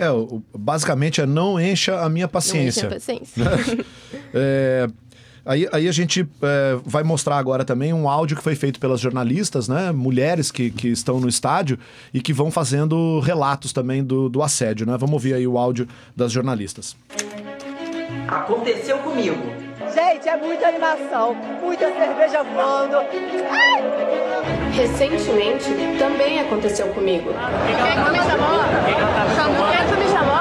[0.00, 2.88] É, o- basicamente é não encha a minha paciência.
[2.88, 3.84] Não encha a paciência.
[4.32, 4.86] É,
[5.44, 9.00] aí, aí a gente é, vai mostrar agora também um áudio que foi feito pelas
[9.00, 9.90] jornalistas, né?
[9.90, 11.78] Mulheres que, que estão no estádio
[12.14, 14.96] e que vão fazendo relatos também do, do assédio, né?
[14.96, 16.96] Vamos ouvir aí o áudio das jornalistas.
[18.28, 19.36] Aconteceu comigo.
[19.94, 22.98] Gente, é muita animação, muita cerveja voando.
[24.72, 27.30] Recentemente, também aconteceu comigo.
[27.66, 28.60] Quem que me chamou?
[28.84, 30.40] Quem que me chamou?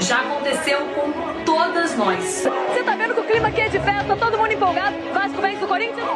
[0.00, 1.12] Já aconteceu com
[1.44, 2.46] todas nós.
[2.68, 4.94] Você tá vendo que o clima aqui é de festa, todo mundo empolgado.
[5.12, 6.06] Vasco vence o Corinthians?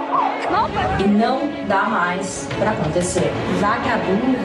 [0.50, 0.68] Não?
[1.04, 3.32] E não dá mais pra acontecer.
[3.60, 4.38] Vagabundo?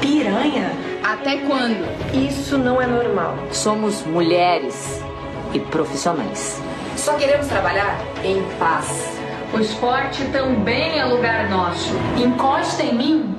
[0.00, 0.70] Piranha?
[1.02, 1.84] Até quando?
[2.14, 3.36] Isso não é normal.
[3.50, 5.02] Somos mulheres
[5.52, 6.60] e profissionais.
[6.96, 9.18] Só queremos trabalhar em paz.
[9.52, 11.92] O esporte também é lugar nosso.
[12.16, 13.34] Encosta em mim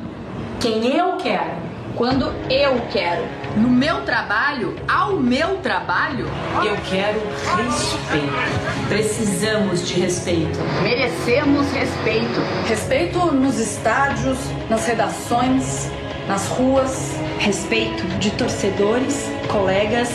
[0.60, 1.62] quem eu quero.
[1.96, 3.24] Quando eu quero.
[3.58, 6.26] No meu trabalho, ao meu trabalho,
[6.64, 7.20] Eu quero
[7.58, 8.88] respeito.
[8.88, 10.58] Precisamos de respeito.
[10.82, 12.40] merecemos respeito.
[12.68, 14.38] Respeito nos estádios,
[14.70, 15.92] nas redações,
[16.28, 17.14] nas ruas.
[17.40, 20.10] Respeito de torcedores, colegas,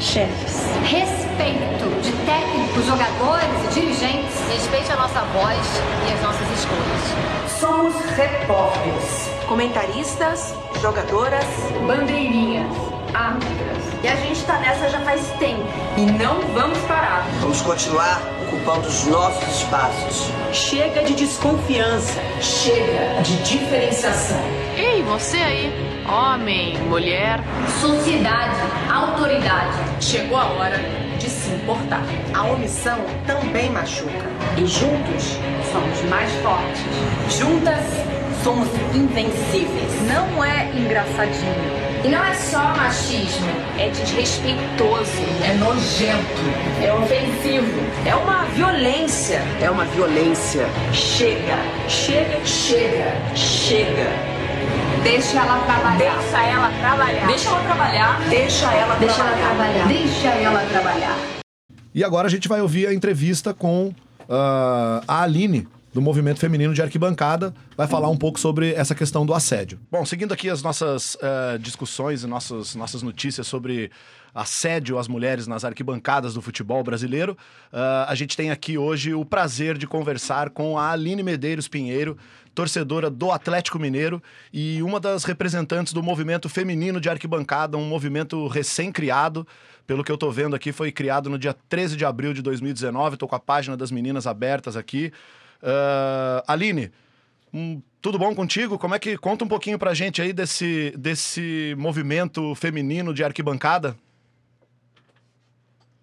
[0.00, 0.66] chefes.
[0.84, 4.34] Respeito de técnicos, jogadores e dirigentes.
[4.50, 5.58] Respeite a nossa voz
[6.08, 7.60] e as nossas escolhas.
[7.60, 9.30] Somos repórteres.
[9.46, 11.44] Comentaristas, jogadoras,
[11.86, 12.66] Bandeirinhas,
[13.14, 13.82] árbitras.
[14.02, 15.62] E a gente tá nessa já faz tempo.
[15.96, 17.24] E não vamos parar.
[17.40, 20.28] Vamos continuar ocupando os nossos espaços.
[20.52, 22.20] Chega de desconfiança.
[22.40, 24.40] Chega de diferenciação.
[24.76, 25.91] Ei, você aí.
[26.08, 27.40] Homem, mulher.
[27.80, 28.56] Sociedade,
[28.92, 29.78] autoridade.
[30.00, 30.78] Chegou a hora
[31.18, 32.02] de se importar.
[32.34, 34.26] A omissão também machuca.
[34.56, 35.38] E juntos
[35.70, 37.38] somos mais fortes.
[37.38, 37.84] Juntas
[38.42, 39.92] somos invencíveis.
[40.12, 41.82] Não é engraçadinho.
[42.04, 43.46] E não é só machismo,
[43.78, 46.42] é desrespeitoso, é nojento,
[46.82, 47.80] é ofensivo.
[48.04, 49.40] É uma violência.
[49.60, 50.66] É uma violência.
[50.92, 51.56] Chega,
[51.88, 54.31] chega, chega, chega.
[55.02, 56.18] Deixa ela trabalhar.
[56.18, 57.26] Deixa ela trabalhar.
[57.26, 58.28] Deixa ela trabalhar.
[58.28, 59.56] Deixa ela Deixa ela trabalhar.
[59.56, 59.88] trabalhar.
[59.88, 61.16] Deixa ela trabalhar.
[61.92, 63.92] E agora a gente vai ouvir a entrevista com
[64.28, 69.26] ah, a Aline, do Movimento Feminino de Arquibancada, vai falar um pouco sobre essa questão
[69.26, 69.78] do assédio.
[69.90, 73.90] Bom, seguindo aqui as nossas ah, discussões e nossas, nossas notícias sobre
[74.34, 77.36] assédio às mulheres nas arquibancadas do futebol brasileiro,
[77.70, 82.16] ah, a gente tem aqui hoje o prazer de conversar com a Aline Medeiros Pinheiro,
[82.54, 88.46] torcedora do Atlético Mineiro e uma das representantes do movimento feminino de arquibancada, um movimento
[88.46, 89.46] recém-criado.
[89.86, 93.16] Pelo que eu tô vendo aqui, foi criado no dia 13 de abril de 2019.
[93.16, 95.12] Tô com a página das meninas abertas aqui.
[95.62, 96.92] Ah, Aline,
[97.52, 98.78] hum, tudo bom contigo?
[98.78, 103.96] Como é que conta um pouquinho pra gente aí desse, desse movimento feminino de arquibancada?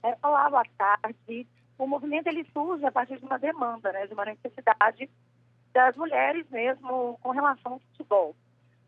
[0.03, 1.45] É, olá, boa tarde.
[1.77, 5.09] O movimento ele surge a partir de uma demanda, né, de uma necessidade
[5.79, 8.35] das mulheres mesmo com relação ao futebol.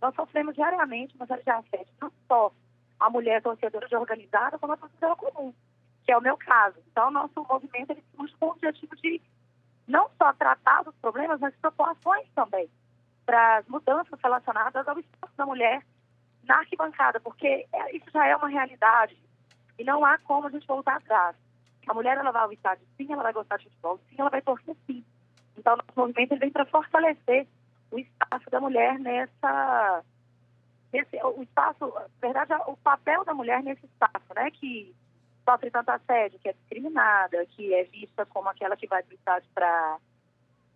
[0.02, 2.52] Nós sofremos diariamente uma série de assédios, não só
[3.00, 5.54] a mulher torcedora de organizada, como a torcedora comum,
[6.04, 6.76] que é o meu caso.
[6.92, 9.22] Então, nosso movimento ele surge com o objetivo de
[9.88, 12.70] não só tratar dos problemas, mas propor ações também
[13.26, 15.82] para as mudanças relacionadas ao espaço da mulher
[16.44, 19.18] na arquibancada, porque é- isso já é uma realidade
[19.80, 21.38] e não há como a gente voltar atrás.
[21.88, 24.42] A mulher ela vai ao estádio, sim, ela vai gostar de futebol, sim, ela vai
[24.42, 25.06] torcer, sim.
[25.62, 27.48] Então, nosso movimento vem para fortalecer
[27.92, 30.04] o espaço da mulher nessa.
[30.92, 34.50] Nesse, o espaço, na verdade, o papel da mulher nesse espaço, né?
[34.50, 34.94] Que
[35.46, 39.98] sofre tanto assédio, que é discriminada, que é vista como aquela que vai para para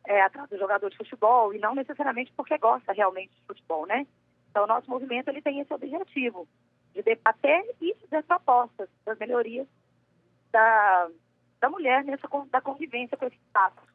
[0.06, 4.06] é, atrás do jogador de futebol e não necessariamente porque gosta realmente de futebol, né?
[4.52, 6.48] Então, o nosso movimento ele tem esse objetivo
[6.94, 9.68] de debater e fazer propostas das melhorias
[10.52, 11.10] da,
[11.60, 13.95] da mulher nessa da convivência com esse espaço.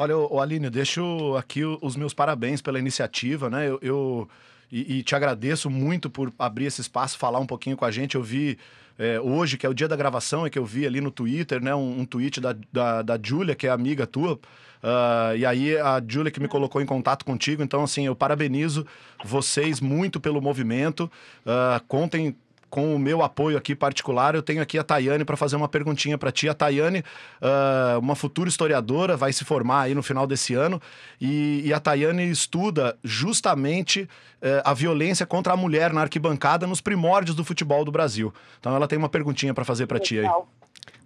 [0.00, 3.68] Olha, ô, Aline, deixo aqui o- os meus parabéns pela iniciativa, né?
[3.68, 4.28] Eu, eu-
[4.72, 8.14] e, e te agradeço muito por abrir esse espaço, falar um pouquinho com a gente.
[8.14, 8.56] Eu vi
[8.98, 11.62] é, hoje, que é o dia da gravação, é que eu vi ali no Twitter,
[11.62, 11.74] né?
[11.74, 14.38] Um, um tweet da, da, da Júlia, que é amiga tua.
[14.82, 17.62] Ah, e aí a Júlia que me colocou em contato contigo.
[17.62, 18.86] Então, assim, eu parabenizo
[19.22, 21.10] vocês muito pelo movimento.
[21.44, 22.34] Ah, contem
[22.70, 26.16] com o meu apoio aqui particular, eu tenho aqui a Tayane para fazer uma perguntinha
[26.16, 26.48] para ti.
[26.48, 27.04] A Tayane,
[27.42, 30.80] ah, uma futura historiadora, vai se formar aí no final desse ano,
[31.20, 34.08] e, e a Tayane estuda justamente
[34.42, 38.32] eh, a violência contra a mulher na arquibancada nos primórdios do futebol do Brasil.
[38.58, 40.28] Então ela tem uma perguntinha para fazer para ti aí.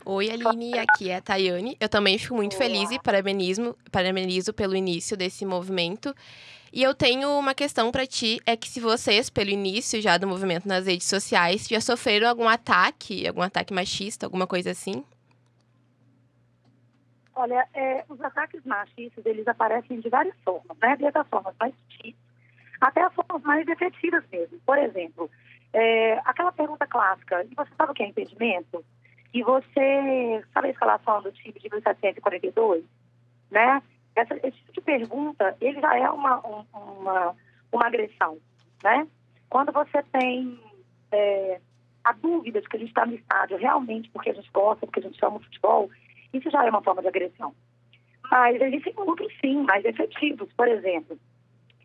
[0.06, 1.76] Oi, Aline, aqui é a Tayane.
[1.80, 6.14] Eu também fico muito feliz e parabenizo, parabenizo pelo início desse movimento.
[6.74, 10.26] E eu tenho uma questão pra ti, é que se vocês, pelo início já do
[10.26, 15.04] movimento nas redes sociais, já sofreram algum ataque, algum ataque machista, alguma coisa assim?
[17.36, 20.96] Olha, é, os ataques machistas, eles aparecem de várias formas, né?
[20.96, 22.16] Desde as formas mais sutis
[22.80, 24.58] até as formas mais efetivas mesmo.
[24.66, 25.30] Por exemplo,
[25.72, 28.84] é, aquela pergunta clássica, você sabe o que é impedimento?
[29.32, 32.84] E você sabe a escalação do time de 1742?
[33.50, 33.80] Né?
[34.16, 37.34] Essa, esse de pergunta, ele já é uma, um, uma,
[37.72, 38.38] uma agressão,
[38.82, 39.06] né?
[39.48, 40.58] Quando você tem
[41.12, 41.60] é,
[42.04, 45.00] a dúvida de que a gente está no estádio realmente porque a gente gosta, porque
[45.00, 45.90] a gente ama o futebol,
[46.32, 47.54] isso já é uma forma de agressão.
[48.30, 50.52] Mas existem outros, sim, mais efetivos.
[50.54, 51.18] Por exemplo,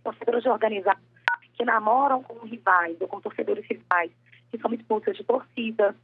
[0.04, 1.04] torcedores organizados
[1.54, 4.12] que namoram com rivais ou com torcedores rivais
[4.50, 5.96] que são expulsas de torcida,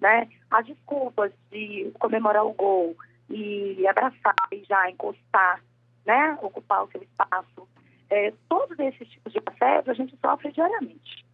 [0.00, 0.28] né?
[0.50, 2.96] As desculpas de comemorar o gol
[3.30, 5.62] e abraçar, beijar, encostar,
[6.06, 6.38] né?
[6.42, 7.68] Ocupar o seu espaço.
[8.10, 11.24] É, todos esses tipos de assédio a gente sofre diariamente.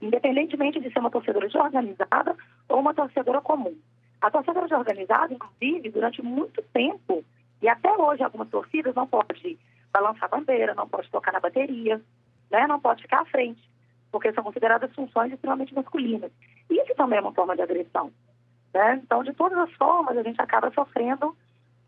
[0.00, 2.36] Independentemente de ser uma torcedora organizada
[2.68, 3.76] ou uma torcedora comum.
[4.20, 7.24] A torcedora de organizada, inclusive, durante muito tempo,
[7.62, 9.58] e até hoje algumas torcidas não pode
[9.92, 12.00] balançar bandeira, não pode tocar na bateria,
[12.50, 12.66] né?
[12.66, 13.62] não pode ficar à frente,
[14.10, 16.32] porque são consideradas funções extremamente masculinas.
[16.68, 18.12] Isso também é uma forma de agressão.
[18.72, 19.00] Né?
[19.02, 21.36] Então, de todas as formas, a gente acaba sofrendo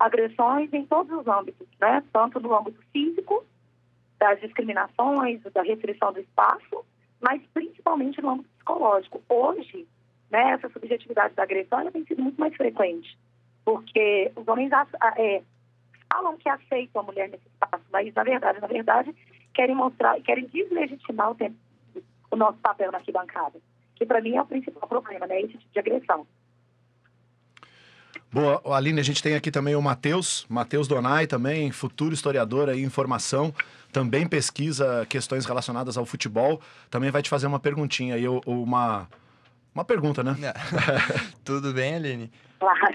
[0.00, 2.02] agressões em todos os âmbitos, né?
[2.10, 3.44] tanto no âmbito físico,
[4.18, 6.84] das discriminações, da restrição do espaço,
[7.20, 9.22] mas principalmente no âmbito psicológico.
[9.28, 9.86] Hoje,
[10.30, 13.18] né, essa subjetividade da agressão tem sido muito mais frequente,
[13.64, 14.70] porque os homens
[15.16, 15.42] é,
[16.12, 19.14] falam que aceitam a mulher nesse espaço, mas na verdade, na verdade,
[19.54, 21.56] querem mostrar, querem deslegitimar o, tempo,
[22.30, 23.58] o nosso papel na arquibancada,
[23.96, 26.26] que para mim é o principal problema, né, esse tipo de agressão.
[28.32, 32.80] Boa, Aline, a gente tem aqui também o Matheus, Matheus Donai também, futuro historiador aí,
[32.80, 33.52] informação,
[33.92, 39.08] também pesquisa questões relacionadas ao futebol, também vai te fazer uma perguntinha aí, uma,
[39.74, 40.36] uma pergunta, né?
[41.44, 42.30] Tudo bem, Aline?
[42.60, 42.94] Claro.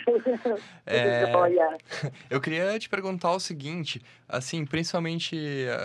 [0.85, 1.23] É,
[2.29, 3.99] eu queria te perguntar o seguinte,
[4.29, 5.35] assim, principalmente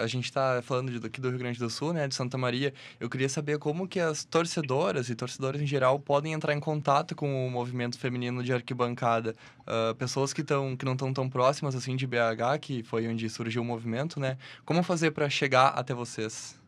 [0.03, 2.75] a gente está falando de, aqui do Rio Grande do Sul, né, de Santa Maria,
[3.01, 7.17] eu queria saber como que as torcedoras e torcedores em geral podem entrar em contato
[7.17, 11.75] com o movimento feminino de arquibancada, uh, pessoas que, tão, que não estão tão próximas,
[11.75, 15.95] assim, de BH, que foi onde surgiu o movimento, né, como fazer para chegar até
[15.95, 16.61] vocês?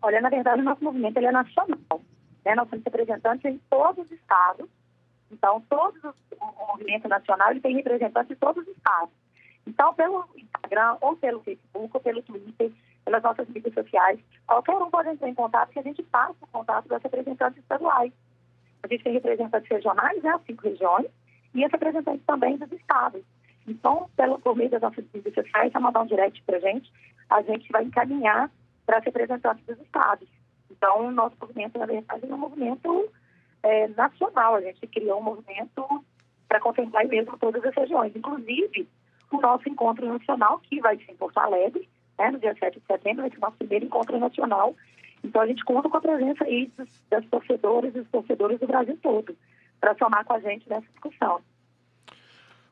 [0.00, 2.02] Olha, na verdade, o nosso movimento ele é nacional,
[2.42, 4.66] né, nós somos representantes em todos os estados,
[5.32, 9.14] então, todos os, o movimento nacional ele tem representantes em todos os estados.
[9.66, 12.72] Então, pelo Instagram, ou pelo Facebook, ou pelo Twitter,
[13.04, 16.46] pelas nossas mídias sociais, qualquer um pode entrar em contato que a gente passa o
[16.48, 18.12] contato das representantes estaduais.
[18.82, 21.06] A gente tem representantes regionais, né, as cinco regiões,
[21.54, 23.22] e as representantes também dos estados.
[23.66, 26.92] Então, pelo, por meio das nossas mídias sociais, é mandar um direct para a gente,
[27.30, 28.50] a gente vai encaminhar
[28.84, 30.28] para as representantes dos estados.
[30.70, 33.08] Então, o nosso movimento, na verdade, é um movimento
[33.62, 34.54] é, nacional.
[34.54, 36.04] A gente criou um movimento
[36.48, 38.14] para contemplar mesmo todas as regiões.
[38.14, 38.88] Inclusive,
[39.30, 42.86] o nosso encontro nacional, que vai ser em Porto Alegre, né, no dia 7 de
[42.86, 44.74] setembro, vai ser o nosso primeiro encontro nacional.
[45.24, 46.70] Então, a gente conta com a presença aí
[47.08, 49.36] das torcedoras e dos torcedores do Brasil todo,
[49.80, 51.40] para somar com a gente nessa discussão.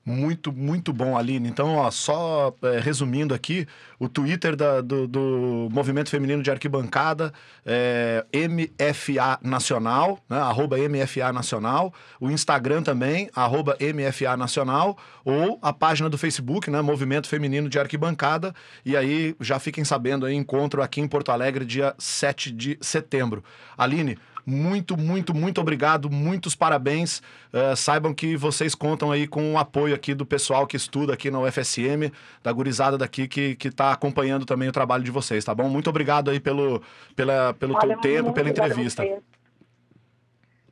[0.05, 1.47] Muito, muito bom, Aline.
[1.49, 3.67] Então, ó, só é, resumindo aqui,
[3.99, 7.33] o Twitter da, do, do, Movimento Feminino de Arquibancada
[7.67, 10.39] é MFA Nacional, né?
[10.39, 11.93] arroba MFA Nacional.
[12.19, 14.97] O Instagram também, arroba MFA Nacional.
[15.23, 16.81] Ou a página do Facebook, né?
[16.81, 18.55] Movimento Feminino de Arquibancada.
[18.85, 23.45] E aí, já fiquem sabendo aí, encontro aqui em Porto Alegre, dia 7 de setembro.
[23.77, 27.21] Aline, muito, muito, muito obrigado, muitos parabéns.
[27.53, 31.31] Uh, saibam que vocês contam aí com o apoio aqui do pessoal que estuda aqui
[31.31, 35.55] na UFSM, da gurizada daqui que, que tá acompanhando também o trabalho de vocês, tá
[35.55, 35.69] bom?
[35.69, 36.83] Muito obrigado aí pelo,
[37.15, 39.03] pela, pelo Olha, teu tempo, pela entrevista.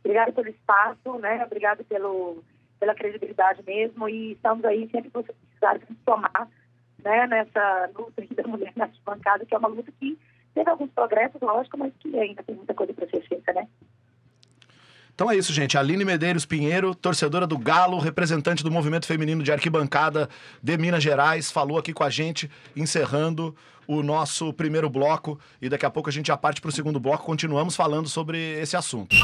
[0.04, 1.44] Obrigado pelo espaço, né?
[1.44, 2.42] Obrigado pelo,
[2.80, 6.48] pela credibilidade mesmo e estamos aí sempre que vocês precisarem somar
[7.02, 10.18] né, nessa luta da mulher na bancada, que é uma luta que
[10.54, 13.66] Teve alguns progressos, lógico, mas que ainda tem muita coisa para ser feita, né?
[15.14, 15.76] Então é isso, gente.
[15.76, 20.28] Aline Medeiros Pinheiro, torcedora do Galo, representante do movimento feminino de arquibancada
[20.62, 23.52] de Minas Gerais, falou aqui com a gente, encerrando
[23.84, 25.40] o nosso primeiro bloco.
[25.60, 27.24] E daqui a pouco a gente já parte para o segundo bloco.
[27.24, 29.16] Continuamos falando sobre esse assunto.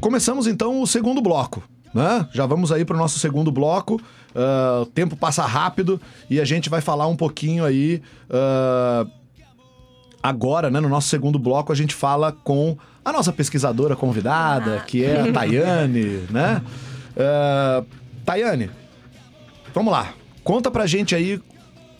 [0.00, 1.62] Começamos então o segundo bloco.
[1.96, 2.28] Né?
[2.30, 3.94] Já vamos aí para o nosso segundo bloco.
[4.34, 8.02] Uh, o tempo passa rápido e a gente vai falar um pouquinho aí.
[8.28, 9.10] Uh,
[10.22, 15.02] agora, né, no nosso segundo bloco, a gente fala com a nossa pesquisadora convidada, que
[15.02, 16.60] é a Tayane, né?
[17.16, 17.86] Uh,
[18.26, 18.68] Tayane,
[19.72, 20.12] vamos lá.
[20.44, 21.40] Conta pra gente aí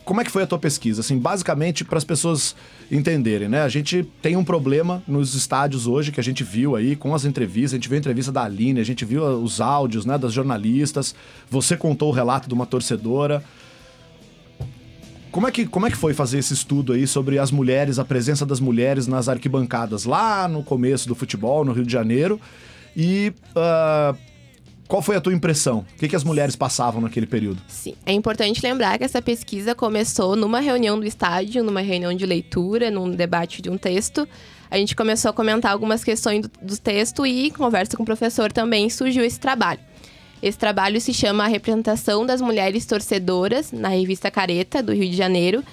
[0.05, 1.01] como é que foi a tua pesquisa?
[1.01, 2.55] Assim, basicamente, para as pessoas
[2.89, 3.61] entenderem, né?
[3.61, 7.25] A gente tem um problema nos estádios hoje que a gente viu aí com as
[7.25, 7.73] entrevistas.
[7.73, 11.13] A gente viu a entrevista da Aline, a gente viu os áudios né, das jornalistas.
[11.49, 13.43] Você contou o relato de uma torcedora.
[15.31, 18.05] como, é que, como é que foi fazer esse estudo aí sobre as mulheres, a
[18.05, 22.39] presença das mulheres nas arquibancadas lá no começo do futebol, no Rio de Janeiro?
[22.95, 24.17] E uh,
[24.87, 25.79] qual foi a tua impressão?
[25.79, 27.61] O que, que as mulheres passavam naquele período?
[27.67, 32.25] Sim, é importante lembrar que essa pesquisa começou numa reunião do estádio, numa reunião de
[32.25, 34.27] leitura, num debate de um texto.
[34.71, 38.51] A gente começou a comentar algumas questões do, do texto e, conversa com o professor,
[38.51, 39.79] também surgiu esse trabalho.
[40.41, 45.17] Esse trabalho se chama A Representação das Mulheres Torcedoras, na revista Careta, do Rio de
[45.17, 45.63] Janeiro,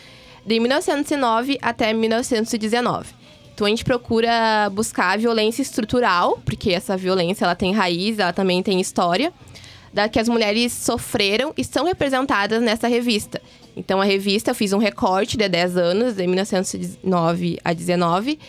[0.47, 3.24] de 1909 até 1919.
[3.55, 8.33] Então a gente procura buscar a violência estrutural, porque essa violência ela tem raiz, ela
[8.33, 9.33] também tem história,
[9.93, 13.41] da que as mulheres sofreram e são representadas nessa revista.
[13.77, 18.41] Então a revista, eu fiz um recorte de 10 anos, de 1909 a 19,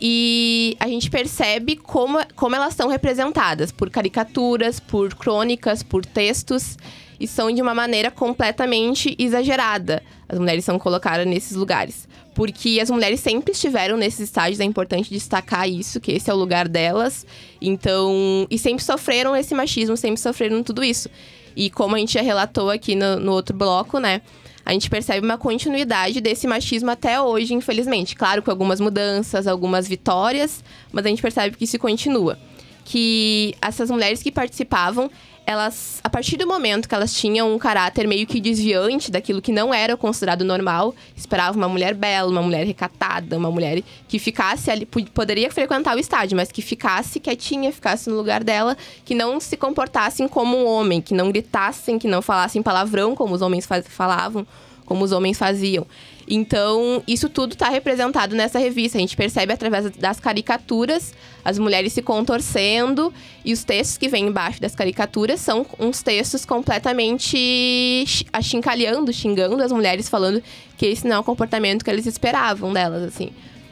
[0.00, 6.76] e a gente percebe como, como elas são representadas por caricaturas, por crônicas, por textos
[7.18, 10.02] e são de uma maneira completamente exagerada.
[10.28, 12.08] As mulheres são colocadas nesses lugares.
[12.34, 16.36] Porque as mulheres sempre estiveram nesses estágios, é importante destacar isso, que esse é o
[16.36, 17.24] lugar delas.
[17.60, 21.08] Então, e sempre sofreram esse machismo, sempre sofreram tudo isso.
[21.56, 24.20] E como a gente já relatou aqui no, no outro bloco, né?
[24.64, 28.16] a gente percebe uma continuidade desse machismo até hoje, infelizmente.
[28.16, 32.38] Claro, com algumas mudanças, algumas vitórias, mas a gente percebe que isso continua.
[32.84, 35.10] Que essas mulheres que participavam,
[35.46, 39.52] elas, a partir do momento que elas tinham um caráter meio que desviante daquilo que
[39.52, 44.70] não era considerado normal, esperava uma mulher bela, uma mulher recatada, uma mulher que ficasse
[44.70, 49.38] ali, poderia frequentar o estádio, mas que ficasse quietinha, ficasse no lugar dela, que não
[49.38, 53.68] se comportassem como um homem, que não gritassem, que não falassem palavrão como os homens
[53.88, 54.46] falavam,
[54.84, 55.86] como os homens faziam.
[56.26, 58.96] Então, isso tudo está representado nessa revista.
[58.96, 61.12] A gente percebe através das caricaturas
[61.44, 63.12] as mulheres se contorcendo
[63.44, 69.70] e os textos que vêm embaixo das caricaturas são uns textos completamente achincalhando, xingando as
[69.70, 70.42] mulheres, falando
[70.78, 73.30] que esse não é o comportamento que eles esperavam delas, assim.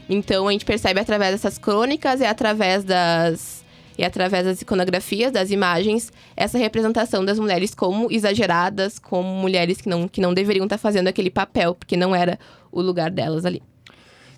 [0.08, 3.61] Então, a gente percebe através dessas crônicas e através das
[3.96, 9.88] e através das iconografias, das imagens, essa representação das mulheres como exageradas, como mulheres que
[9.88, 12.38] não, que não deveriam estar fazendo aquele papel, porque não era
[12.70, 13.62] o lugar delas ali.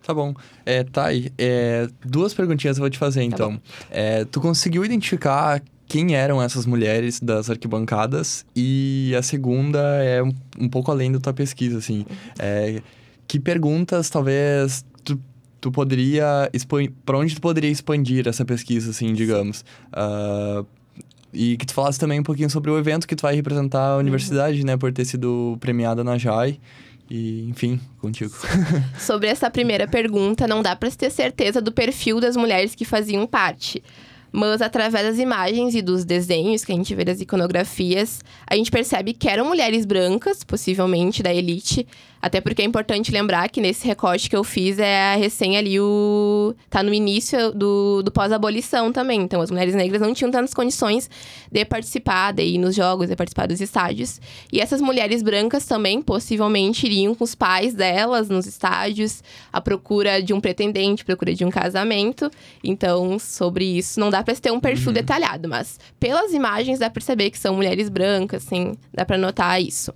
[0.05, 0.35] Tá bom.
[0.67, 1.33] É, tá aí.
[1.39, 3.61] É, duas perguntinhas eu vou te fazer, tá então.
[3.91, 8.45] É, tu conseguiu identificar quem eram essas mulheres das arquibancadas?
[8.55, 11.99] E a segunda é um, um pouco além da tua pesquisa, assim.
[11.99, 12.17] Uhum.
[12.39, 12.83] É,
[13.27, 15.19] que perguntas talvez tu
[15.71, 16.51] poderia
[17.05, 19.65] para onde tu poderia expandir essa pesquisa, assim, digamos?
[19.93, 20.67] Uh,
[21.33, 23.97] e que tu falasse também um pouquinho sobre o evento que tu vai representar a
[23.97, 24.67] universidade, uhum.
[24.67, 24.77] né?
[24.77, 26.61] Por ter sido premiada na JAI.
[27.11, 28.33] E, enfim, contigo.
[28.99, 33.27] Sobre essa primeira pergunta, não dá para ter certeza do perfil das mulheres que faziam
[33.27, 33.83] parte.
[34.33, 38.69] Mas através das imagens e dos desenhos que a gente vê das iconografias, a gente
[38.69, 41.87] percebe que eram mulheres brancas, possivelmente da elite,
[42.25, 46.55] até porque é importante lembrar que nesse recorte que eu fiz é recém ali o.
[46.70, 49.20] tá no início do, do pós-abolição também.
[49.20, 51.11] Então as mulheres negras não tinham tantas condições
[51.53, 54.22] de participar, de ir nos jogos, de participar dos estádios.
[54.51, 59.22] E essas mulheres brancas também possivelmente iriam com os pais delas nos estádios,
[59.53, 62.31] à procura de um pretendente, à procura de um casamento.
[62.64, 64.95] Então, sobre isso, não dá para ter um perfil uhum.
[64.95, 69.61] detalhado, mas pelas imagens dá pra perceber que são mulheres brancas, assim, dá para notar
[69.61, 69.93] isso.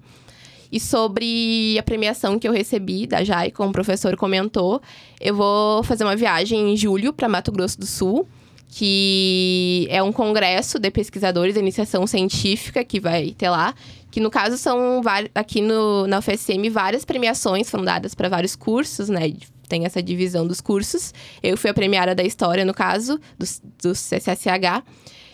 [0.70, 4.80] E sobre a premiação que eu recebi da JAI, como o professor comentou,
[5.20, 8.28] eu vou fazer uma viagem em julho para Mato Grosso do Sul,
[8.68, 13.74] que é um congresso de pesquisadores da iniciação científica que vai ter lá.
[14.10, 15.02] Que no caso são
[15.34, 19.32] aqui no, na UFSM várias premiações foram dadas para vários cursos, né?
[19.68, 21.12] Tem essa divisão dos cursos.
[21.42, 23.46] Eu fui a premiada da história, no caso, do,
[23.82, 24.82] do CCSH.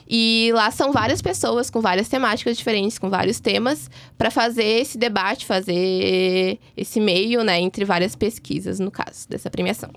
[0.09, 4.99] E lá são várias pessoas com várias temáticas diferentes, com vários temas, para fazer esse
[4.99, 9.91] debate, fazer esse meio, né, entre várias pesquisas, no caso, dessa premiação.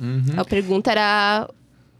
[0.00, 0.38] Uhum.
[0.38, 1.48] A pergunta era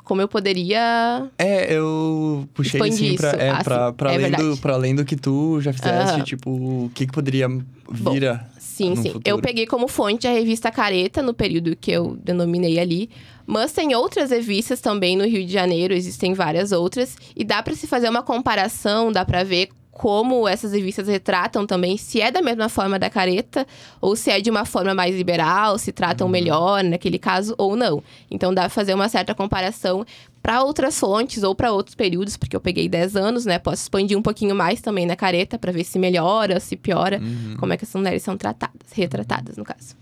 [0.04, 1.28] como eu poderia.
[1.38, 5.04] É, eu puxei assim pra, é, ah, pra, pra, é além do, pra além do
[5.04, 6.24] que tu já fizeste, uhum.
[6.24, 7.48] tipo, o que, que poderia
[7.90, 8.44] vir a.
[8.58, 9.12] Sim, sim.
[9.12, 9.22] Futuro.
[9.24, 13.08] Eu peguei como fonte a revista Careta no período que eu denominei ali.
[13.46, 17.16] Mas tem outras revistas também no Rio de Janeiro, existem várias outras.
[17.36, 21.96] E dá para se fazer uma comparação, dá para ver como essas revistas retratam também,
[21.96, 23.64] se é da mesma forma da careta,
[24.00, 26.32] ou se é de uma forma mais liberal, se tratam uhum.
[26.32, 28.02] melhor naquele caso ou não.
[28.30, 30.04] Então dá pra fazer uma certa comparação
[30.42, 33.58] para outras fontes ou para outros períodos, porque eu peguei 10 anos, né?
[33.58, 37.56] Posso expandir um pouquinho mais também na careta para ver se melhora, se piora, uhum.
[37.58, 39.96] como é que essas mulheres são tratadas, retratadas no caso.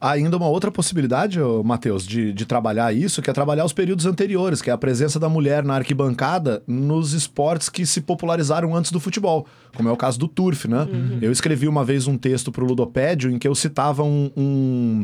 [0.00, 4.62] Ainda uma outra possibilidade, Matheus, de, de trabalhar isso, que é trabalhar os períodos anteriores,
[4.62, 9.00] que é a presença da mulher na arquibancada nos esportes que se popularizaram antes do
[9.00, 9.46] futebol,
[9.76, 10.82] como é o caso do turf, né?
[10.90, 11.18] Uhum.
[11.20, 15.02] Eu escrevi uma vez um texto para o Ludopédio em que eu citava um- um-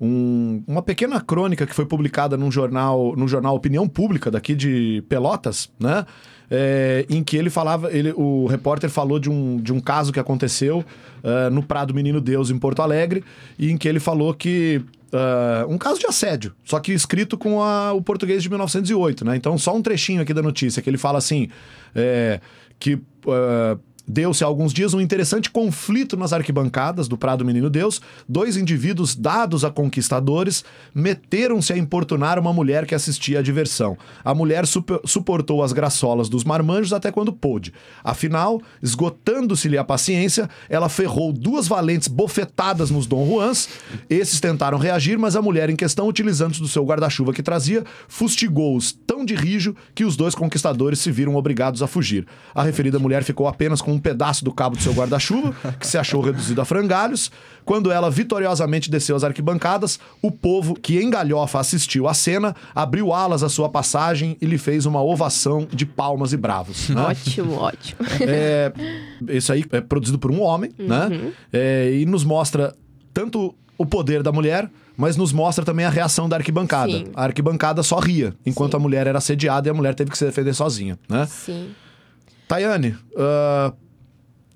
[0.00, 5.02] um- uma pequena crônica que foi publicada num jornal, num jornal Opinião Pública daqui de
[5.08, 6.04] Pelotas, né?
[6.54, 10.20] É, em que ele falava, ele, o repórter falou de um, de um caso que
[10.20, 10.84] aconteceu
[11.24, 13.24] ah, no Prado Menino Deus, em Porto Alegre,
[13.58, 14.82] e em que ele falou que.
[15.14, 19.34] ah, um caso de assédio, só que escrito com a- o português de 1908, né?
[19.34, 21.48] Então, só um trechinho aqui da notícia, que ele fala assim:
[21.94, 22.38] é,
[22.78, 22.98] que.
[23.28, 28.00] ah, Deu-se alguns dias um interessante conflito nas arquibancadas do Prado Menino Deus.
[28.28, 33.96] Dois indivíduos dados a conquistadores meteram-se a importunar uma mulher que assistia à diversão.
[34.24, 37.72] A mulher supo- suportou as graçolas dos marmanjos até quando pôde.
[38.02, 43.68] Afinal, esgotando-se-lhe a paciência, ela ferrou duas valentes bofetadas nos Dom Juans.
[44.10, 48.92] Esses tentaram reagir, mas a mulher em questão, utilizando-se do seu guarda-chuva que trazia, fustigou-os
[48.92, 52.26] tão de rijo que os dois conquistadores se viram obrigados a fugir.
[52.54, 55.98] A referida mulher ficou apenas com um pedaço do cabo do seu guarda-chuva, que se
[55.98, 57.30] achou reduzido a frangalhos.
[57.64, 63.12] Quando ela vitoriosamente desceu as arquibancadas, o povo, que em galhofa assistiu à cena, abriu
[63.12, 66.88] alas à sua passagem e lhe fez uma ovação de palmas e bravos.
[66.88, 67.00] né?
[67.00, 68.00] Ótimo, ótimo.
[68.20, 68.72] É,
[69.28, 71.06] isso aí é produzido por um homem, né?
[71.06, 71.32] Uhum.
[71.52, 72.74] É, e nos mostra
[73.14, 76.92] tanto o poder da mulher, mas nos mostra também a reação da arquibancada.
[76.92, 77.06] Sim.
[77.14, 80.24] A arquibancada só ria, enquanto a mulher era assediada e a mulher teve que se
[80.24, 81.26] defender sozinha, né?
[81.26, 81.70] Sim.
[82.46, 83.72] Tayane, ah,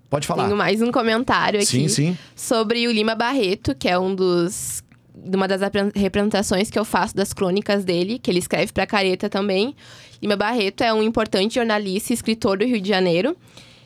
[0.09, 0.45] pode falar.
[0.45, 2.19] Tenho mais um comentário aqui Sim, sim.
[2.35, 4.83] sobre o Lima Barreto, que é um dos
[5.17, 5.61] de uma das
[5.95, 9.75] representações que eu faço das crônicas dele, que ele escreve para Careta também.
[10.23, 13.37] Lima Barreto é um importante jornalista e escritor do Rio de Janeiro,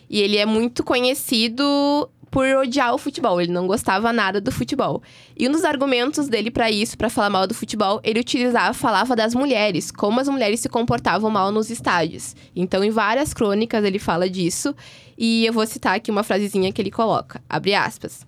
[0.08, 5.02] e ele é muito conhecido por odiar o futebol, ele não gostava nada do futebol.
[5.36, 9.16] E um dos argumentos dele para isso, para falar mal do futebol, ele utilizava, falava
[9.16, 12.36] das mulheres, como as mulheres se comportavam mal nos estádios.
[12.54, 14.74] Então, em várias crônicas ele fala disso,
[15.20, 18.26] e eu vou citar aqui uma frasezinha que ele coloca, abre aspas.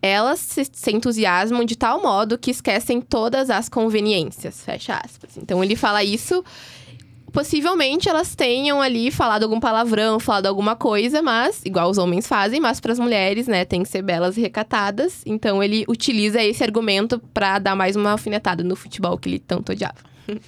[0.00, 5.36] Elas se, se entusiasmam de tal modo que esquecem todas as conveniências, fecha aspas.
[5.36, 6.42] Então ele fala isso
[7.30, 12.58] possivelmente elas tenham ali falado algum palavrão, falado alguma coisa, mas igual os homens fazem,
[12.58, 15.22] mas para as mulheres, né, tem que ser belas e recatadas.
[15.24, 19.72] Então ele utiliza esse argumento para dar mais uma alfinetada no futebol que ele tanto
[19.72, 19.98] odiava.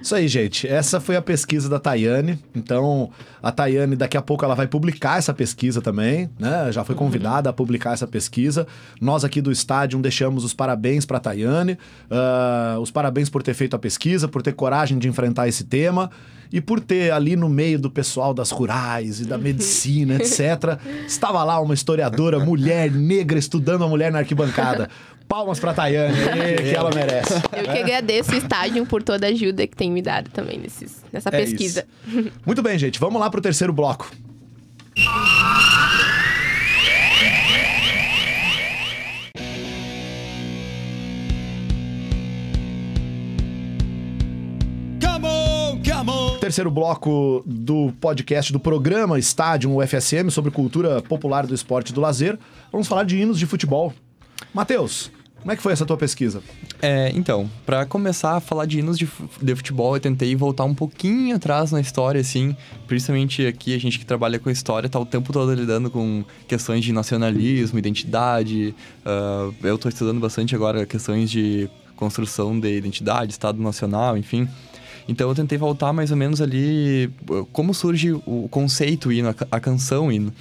[0.00, 0.66] Isso aí, gente.
[0.66, 2.38] Essa foi a pesquisa da Tayane.
[2.54, 3.10] Então,
[3.42, 6.70] a Tayane, daqui a pouco, ela vai publicar essa pesquisa também, né?
[6.72, 8.66] Já foi convidada a publicar essa pesquisa.
[9.00, 11.78] Nós aqui do estádio deixamos os parabéns para a Tayane.
[12.10, 16.10] ah, os parabéns por ter feito a pesquisa, por ter coragem de enfrentar esse tema
[16.52, 20.78] e por ter ali no meio do pessoal das rurais e da medicina, etc.
[21.06, 24.90] Estava lá uma historiadora, mulher negra, estudando a mulher na arquibancada.
[25.28, 26.16] Palmas para Tayane,
[26.62, 27.34] que ela merece.
[27.34, 31.02] Eu que agradeço o estádio por toda a ajuda que tem me dado também nesses,
[31.12, 31.86] nessa É pesquisa.
[32.44, 32.98] Muito bem, gente.
[32.98, 34.10] Vamos lá pro terceiro bloco.
[45.00, 46.38] Come on, come on.
[46.38, 52.00] Terceiro bloco do podcast do programa Estádio UFSM sobre cultura popular do esporte e do
[52.00, 52.38] lazer.
[52.70, 53.92] Vamos falar de hinos de futebol.
[54.54, 55.10] Matheus,
[55.42, 56.40] como é que foi essa tua pesquisa?
[56.80, 59.08] É, então, pra começar a falar de hinos de,
[59.40, 62.56] de futebol, eu tentei voltar um pouquinho atrás na história, assim.
[62.86, 66.84] Principalmente aqui, a gente que trabalha com história, tá o tempo todo lidando com questões
[66.84, 68.72] de nacionalismo, identidade.
[69.04, 74.48] ah, eu tô estudando bastante agora questões de construção de identidade, Estado Nacional, enfim.
[75.08, 79.60] Então eu tentei voltar mais ou menos ali uh, como surge o conceito hino, a
[79.60, 80.32] canção hino.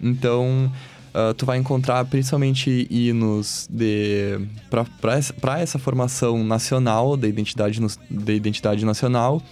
[0.00, 0.72] Então,
[1.18, 4.38] ah, tu vai encontrar principalmente hinos de
[4.70, 9.42] para essa, formação nacional da identidade da identidade nacional.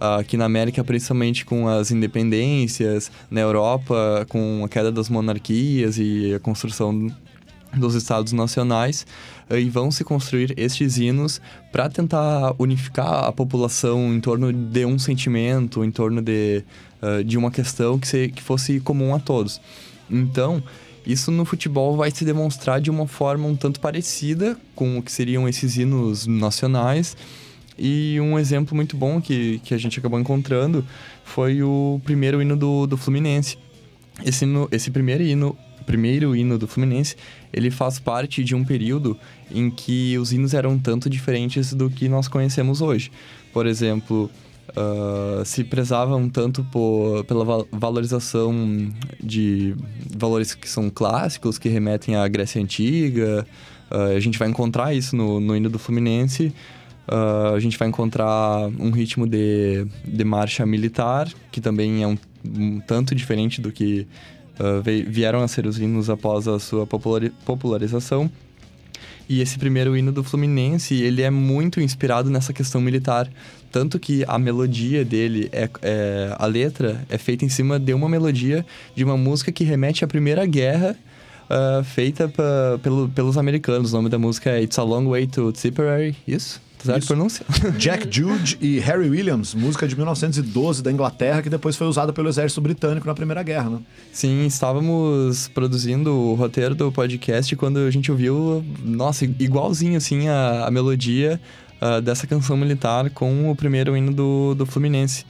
[0.00, 5.96] ah, Aqui na América, principalmente com as independências, na Europa, com a queda das monarquias
[5.96, 7.08] e a construção
[7.72, 9.06] dos estados nacionais
[9.48, 14.84] eh, e vão se construir estes hinos para tentar unificar a população em torno de
[14.84, 16.64] um sentimento, em torno de,
[17.24, 19.60] de uma questão que, se, que fosse comum a todos.
[20.10, 20.62] Então,
[21.06, 25.10] isso no futebol vai se demonstrar de uma forma um tanto parecida com o que
[25.10, 27.16] seriam esses hinos nacionais.
[27.78, 30.84] E um exemplo muito bom que, que a gente acabou encontrando
[31.24, 33.56] foi o primeiro hino do, do Fluminense.
[34.24, 37.16] Esse, hino- esse primeiro hino primeiro hino do Fluminense,
[37.52, 39.18] ele faz parte de um período
[39.50, 43.10] em que os hinos eram tanto diferentes do que nós conhecemos hoje.
[43.52, 44.30] Por exemplo,
[44.76, 48.92] ah, se prezavam tanto por, pela val- valorização
[49.22, 49.74] de
[50.16, 53.46] valores que são clássicos, que remetem à Grécia Antiga,
[53.92, 56.50] Uh, a gente vai encontrar isso no, no hino do Fluminense.
[57.06, 62.16] Uh, a gente vai encontrar um ritmo de, de marcha militar, que também é um,
[62.42, 64.06] um tanto diferente do que
[64.58, 68.30] uh, vieram a ser os hinos após a sua popularização.
[69.28, 73.28] E esse primeiro hino do Fluminense, ele é muito inspirado nessa questão militar.
[73.70, 78.08] Tanto que a melodia dele, é, é, a letra, é feita em cima de uma
[78.08, 80.96] melodia de uma música que remete à Primeira Guerra,
[81.48, 83.92] uh, feita pra, pelo, pelos americanos.
[83.92, 86.60] O nome da música é It's a Long Way to Tipperary, isso?
[86.84, 87.46] Certo pronúncia.
[87.78, 92.28] Jack Jude e Harry Williams, música de 1912 da Inglaterra, que depois foi usada pelo
[92.28, 93.78] exército britânico na Primeira Guerra, né?
[94.12, 100.66] Sim, estávamos produzindo o roteiro do podcast quando a gente ouviu, nossa, igualzinho assim a,
[100.66, 101.40] a melodia
[101.80, 105.24] uh, dessa canção militar com o primeiro hino do, do Fluminense.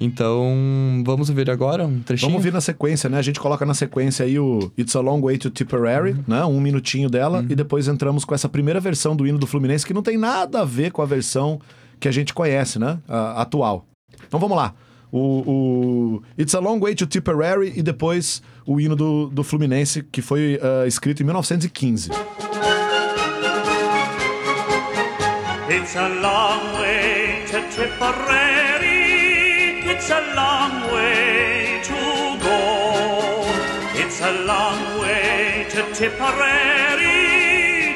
[0.00, 2.30] Então, vamos ver agora um trechinho?
[2.30, 3.18] Vamos ouvir na sequência, né?
[3.18, 6.24] A gente coloca na sequência aí o It's a Long Way to Tipperary, uhum.
[6.26, 6.44] né?
[6.44, 7.40] Um minutinho dela.
[7.40, 7.46] Uhum.
[7.48, 10.60] E depois entramos com essa primeira versão do hino do Fluminense, que não tem nada
[10.60, 11.60] a ver com a versão
[12.00, 12.98] que a gente conhece, né?
[13.08, 13.86] A, atual.
[14.26, 14.74] Então vamos lá.
[15.12, 20.02] O, o, It's a Long Way to Tipperary e depois o hino do, do Fluminense,
[20.02, 22.10] que foi uh, escrito em 1915.
[25.70, 28.63] It's a long way to Tipperary
[30.06, 32.00] It's a long way to
[32.44, 32.60] go.
[33.94, 37.14] It's a long way to Tipperary,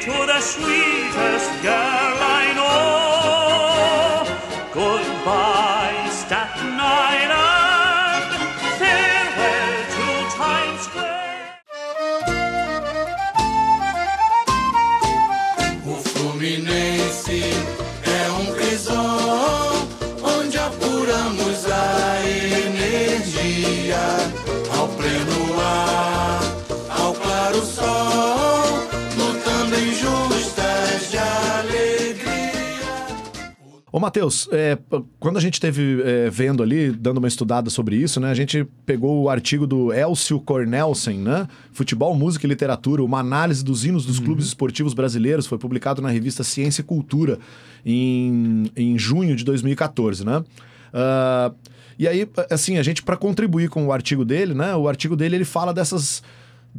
[0.01, 2.38] to the sweetest girl I
[33.99, 34.77] Ô, Matheus, é,
[35.19, 38.31] quando a gente teve é, vendo ali, dando uma estudada sobre isso, né?
[38.31, 41.45] A gente pegou o artigo do Elcio Cornelsen, né?
[41.73, 44.23] Futebol, Música e Literatura, uma análise dos hinos dos uhum.
[44.23, 47.39] clubes esportivos brasileiros, foi publicado na revista Ciência e Cultura
[47.85, 50.37] em, em junho de 2014, né?
[50.37, 51.53] Uh,
[51.99, 54.77] e aí, assim, a gente, para contribuir com o artigo dele, né?
[54.77, 56.23] O artigo dele, ele fala dessas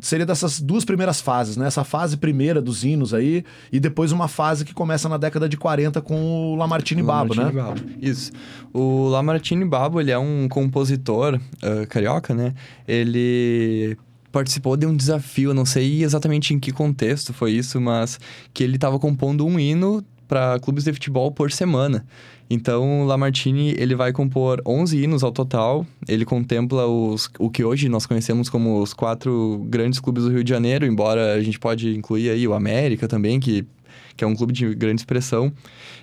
[0.01, 1.67] seria dessas duas primeiras fases, né?
[1.67, 5.57] Essa fase primeira dos hinos aí, e depois uma fase que começa na década de
[5.57, 7.51] 40 com o Lamartine Babo, né?
[7.51, 7.81] Babo.
[8.01, 8.31] Isso.
[8.73, 12.55] O Lamartine Babo, ele é um compositor uh, carioca, né?
[12.87, 13.97] Ele
[14.31, 18.19] participou de um desafio, não sei exatamente em que contexto foi isso, mas
[18.55, 22.07] que ele estava compondo um hino para clubes de futebol por semana.
[22.49, 25.85] Então, Lamartine, ele vai compor 11 hinos ao total.
[26.07, 30.45] Ele contempla os, o que hoje nós conhecemos como os quatro grandes clubes do Rio
[30.45, 33.67] de Janeiro, embora a gente pode incluir aí o América também, que,
[34.17, 35.53] que é um clube de grande expressão.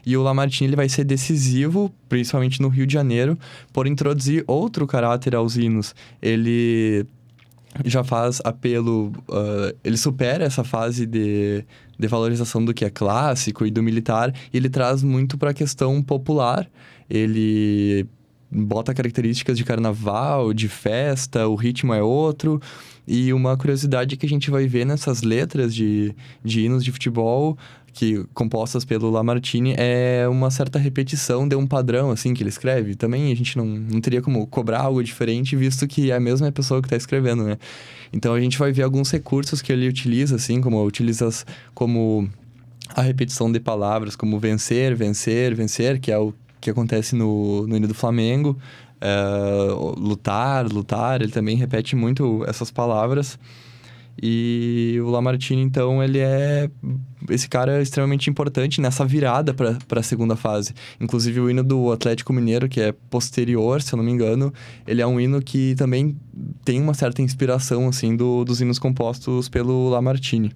[0.06, 3.40] E o Lamartine, ele vai ser decisivo, principalmente no Rio de Janeiro,
[3.72, 5.96] por introduzir outro caráter aos hinos.
[6.22, 7.06] Ele
[7.86, 11.64] já faz apelo, uh, ele supera essa fase de,
[11.98, 15.54] de valorização do que é clássico e do militar, e ele traz muito para a
[15.54, 16.70] questão popular.
[17.10, 18.06] Ele
[18.50, 22.62] bota características de carnaval, de festa, o ritmo é outro.
[23.08, 27.58] E uma curiosidade que a gente vai ver nessas letras de, de hinos de futebol
[27.98, 32.94] que compostas pelo Lamartine é uma certa repetição de um padrão, assim, que ele escreve.
[32.94, 36.52] Também a gente não, não teria como cobrar algo diferente, visto que é a mesma
[36.52, 37.58] pessoa que está escrevendo, né?
[38.14, 41.28] Então a gente vai ver alguns recursos que ele utiliza, assim, como utiliza
[41.74, 42.30] como
[42.96, 47.78] a repetição de palavras, como vencer, vencer, vencer, que é o que acontece no, no
[47.78, 48.56] hino do Flamengo.
[49.02, 53.40] É, lutar, lutar, ele também repete muito essas palavras.
[54.22, 56.70] E o Lamartine, então, ele é
[57.30, 60.74] esse cara é extremamente importante nessa virada para a segunda fase.
[61.00, 64.54] Inclusive, o hino do Atlético Mineiro, que é posterior, se eu não me engano,
[64.88, 66.16] ele é um hino que também
[66.64, 70.54] tem uma certa inspiração, assim, do, dos hinos compostos pelo Lamartine.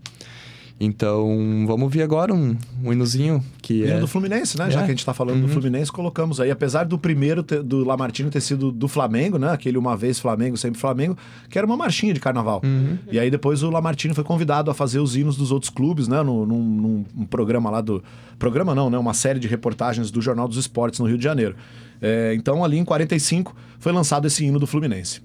[0.84, 4.00] Então, vamos ver agora um, um hinozinho que Hino é...
[4.00, 4.66] do Fluminense, né?
[4.66, 4.72] É.
[4.72, 5.46] Já que a gente está falando uhum.
[5.46, 6.50] do Fluminense, colocamos aí.
[6.50, 9.52] Apesar do primeiro do Lamartine ter sido do Flamengo, né?
[9.52, 11.16] Aquele uma vez Flamengo, sempre Flamengo,
[11.52, 12.62] que era uma marchinha de carnaval.
[12.64, 12.98] Uhum.
[13.12, 16.24] E aí depois o Lamartine foi convidado a fazer os hinos dos outros clubes, né?
[16.24, 18.04] Num, num, num programa lá do...
[18.40, 18.98] Programa não, né?
[18.98, 21.56] Uma série de reportagens do Jornal dos Esportes no Rio de Janeiro.
[22.02, 25.22] É, então, ali em 45, foi lançado esse hino do Fluminense.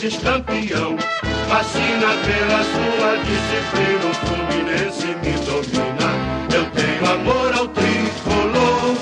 [0.00, 0.96] Vezes campeão.
[1.50, 6.10] Pela sua disciplina, o Fluminense me domina.
[6.54, 8.96] Eu tenho amor ao tricolor.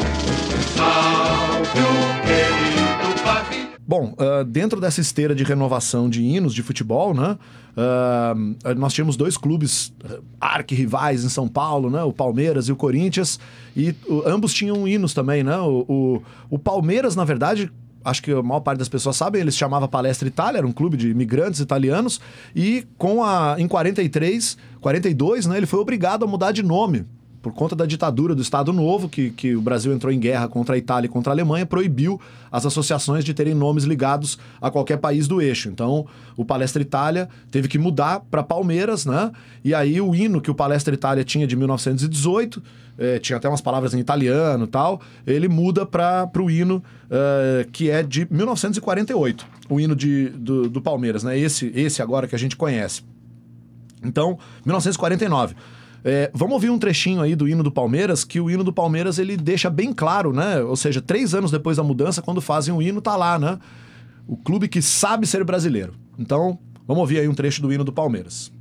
[0.74, 3.68] Salve o querido pavilhão.
[3.86, 7.38] Bom, uh, dentro dessa esteira de renovação de hinos de futebol, né?
[7.76, 12.02] Uh, nós tínhamos dois clubes uh, arquirrivais em São Paulo, né?
[12.02, 13.38] O Palmeiras e o Corinthians.
[13.76, 13.94] E
[14.26, 15.58] ambos tinham hinos também, né?
[15.58, 17.70] O, o, o Palmeiras, na verdade,
[18.08, 20.72] acho que a maior parte das pessoas sabem, ele se chamava Palestra Itália, era um
[20.72, 22.20] clube de imigrantes italianos,
[22.54, 27.06] e com a em 43, 42, né, ele foi obrigado a mudar de nome
[27.42, 30.74] por conta da ditadura do Estado Novo, que, que o Brasil entrou em guerra contra
[30.74, 34.98] a Itália e contra a Alemanha, proibiu as associações de terem nomes ligados a qualquer
[34.98, 35.68] país do eixo.
[35.68, 36.06] Então,
[36.36, 39.30] o Palestra Itália teve que mudar para Palmeiras, né?
[39.64, 42.62] E aí o hino que o Palestra Itália tinha de 1918,
[42.98, 47.88] eh, tinha até umas palavras em italiano tal, ele muda para o hino eh, que
[47.88, 51.38] é de 1948, o hino de, do, do Palmeiras, né?
[51.38, 53.02] Esse, esse agora que a gente conhece.
[54.04, 55.54] Então, 1949.
[56.04, 59.18] É, vamos ouvir um trechinho aí do hino do Palmeiras, que o hino do Palmeiras
[59.18, 60.60] ele deixa bem claro, né?
[60.60, 63.58] Ou seja, três anos depois da mudança, quando fazem o hino, tá lá, né?
[64.26, 65.94] O clube que sabe ser brasileiro.
[66.18, 68.52] Então, vamos ouvir aí um trecho do hino do Palmeiras.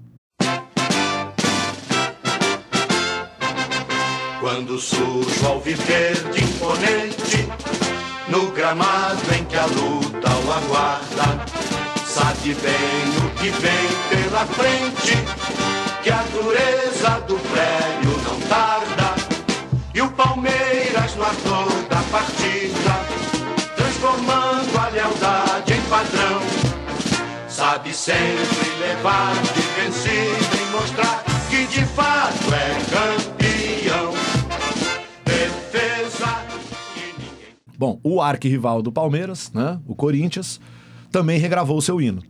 [4.48, 7.50] Quando surge ao viver de imponente,
[8.30, 11.46] no gramado em que a luta o aguarda,
[12.06, 15.18] sabe bem o que vem pela frente
[16.02, 19.16] que a dureza do prédio não tarda
[19.94, 23.06] e o Palmeiras no ardor da partida,
[23.76, 26.42] transformando a lealdade em padrão,
[27.50, 33.37] sabe sempre levar de vencido e mostrar que de fato é campeão.
[37.78, 40.60] Bom, o arquirrival do Palmeiras, né, o Corinthians,
[41.12, 42.22] também regravou o seu hino.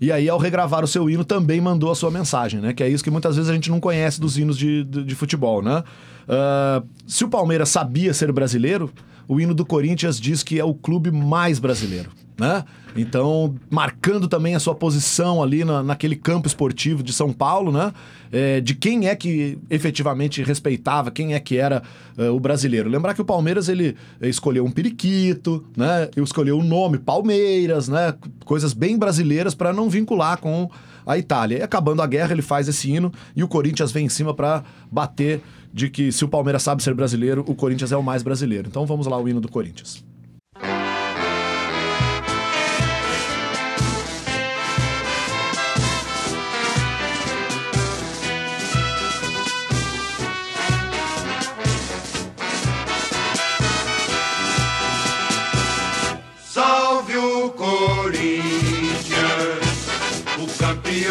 [0.00, 2.72] E aí, ao regravar o seu hino, também mandou a sua mensagem, né?
[2.72, 5.14] Que é isso que muitas vezes a gente não conhece dos hinos de, de, de
[5.14, 5.84] futebol, né?
[6.28, 8.90] Uh, se o Palmeiras sabia ser brasileiro,
[9.28, 12.64] o hino do Corinthians diz que é o clube mais brasileiro né?
[12.96, 17.92] Então, marcando também a sua posição ali na, naquele campo esportivo de São Paulo, né?
[18.30, 21.82] É, de quem é que efetivamente respeitava, quem é que era
[22.18, 22.88] uh, o brasileiro.
[22.88, 26.08] Lembrar que o Palmeiras ele escolheu um periquito, né?
[26.16, 28.14] Escolheu o nome Palmeiras, né?
[28.44, 30.70] Coisas bem brasileiras para não vincular com
[31.06, 31.58] a Itália.
[31.58, 34.64] E acabando a guerra, ele faz esse hino e o Corinthians vem em cima para
[34.90, 35.40] bater
[35.72, 38.68] de que se o Palmeiras sabe ser brasileiro, o Corinthians é o mais brasileiro.
[38.68, 40.04] Então vamos lá o hino do Corinthians.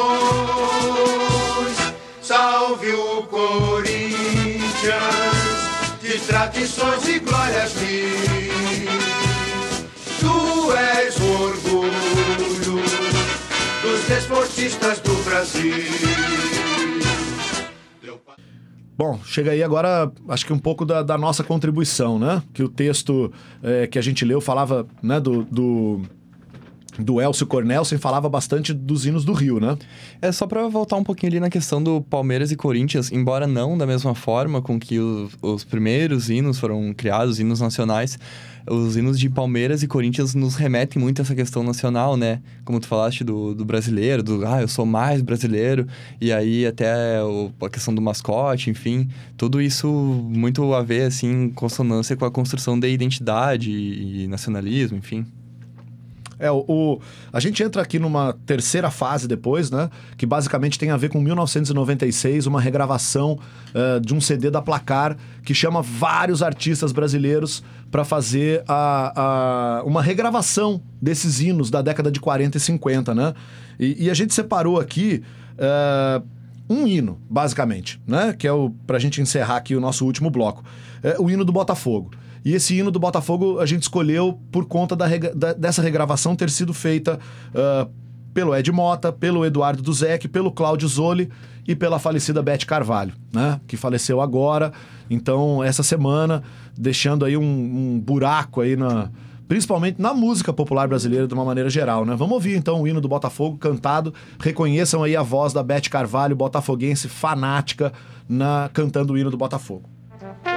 [2.22, 4.62] Salve o Corinthians,
[6.00, 8.88] de tradições e glórias mil.
[10.20, 12.82] Tu és o orgulho
[13.82, 16.81] dos desportistas do Brasil.
[19.02, 22.40] Bom, chega aí agora, acho que um pouco da, da nossa contribuição, né?
[22.54, 26.02] Que o texto é, que a gente leu falava né, do, do
[26.98, 29.76] do Elcio Cornelsen falava bastante dos hinos do Rio, né?
[30.20, 33.78] É só para voltar um pouquinho ali na questão do Palmeiras e Corinthians, embora não
[33.78, 38.18] da mesma forma com que o, os primeiros hinos foram criados, hinos nacionais,
[38.70, 42.40] os hinos de Palmeiras e Corinthians nos remetem muito a essa questão nacional, né?
[42.64, 45.86] Como tu falaste do, do brasileiro, do ah, eu sou mais brasileiro,
[46.20, 51.44] e aí até o, a questão do mascote, enfim, tudo isso muito a ver, assim,
[51.44, 55.26] em consonância com a construção da identidade e, e nacionalismo, enfim.
[56.42, 57.00] É, o, o,
[57.32, 59.88] a gente entra aqui numa terceira fase depois, né?
[60.16, 63.38] Que basicamente tem a ver com 1996, uma regravação
[63.74, 67.62] uh, de um CD da Placar que chama vários artistas brasileiros
[67.92, 69.12] para fazer a,
[69.80, 73.34] a, uma regravação desses hinos da década de 40 e 50, né?
[73.78, 75.22] E, e a gente separou aqui.
[75.54, 78.34] Uh, um hino, basicamente, né?
[78.36, 80.64] Que é o pra gente encerrar aqui o nosso último bloco.
[81.02, 82.10] É o hino do Botafogo.
[82.44, 86.50] E esse hino do Botafogo a gente escolheu por conta da, da dessa regravação ter
[86.50, 87.18] sido feita
[87.54, 87.90] uh,
[88.32, 91.30] pelo Ed Mota, pelo Eduardo Duzek, pelo Cláudio Zoli
[91.66, 93.60] e pela falecida Beth Carvalho, né?
[93.66, 94.72] Que faleceu agora.
[95.08, 96.42] Então, essa semana,
[96.76, 99.10] deixando aí um, um buraco aí na
[99.46, 102.16] principalmente na música popular brasileira de uma maneira geral, né?
[102.16, 104.14] Vamos ouvir então o hino do Botafogo cantado.
[104.40, 107.92] Reconheçam aí a voz da Beth Carvalho, botafoguense fanática,
[108.26, 109.90] na cantando o hino do Botafogo.
[110.10, 110.51] Botafogo,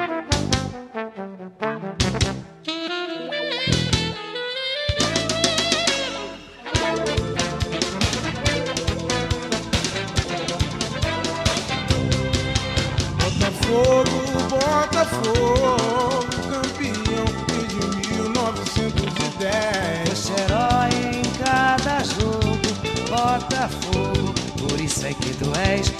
[25.36, 25.94] tu és.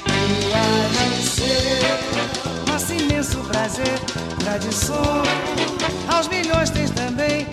[2.68, 4.00] Nosso imenso prazer.
[6.08, 7.46] Aos milhões tens também.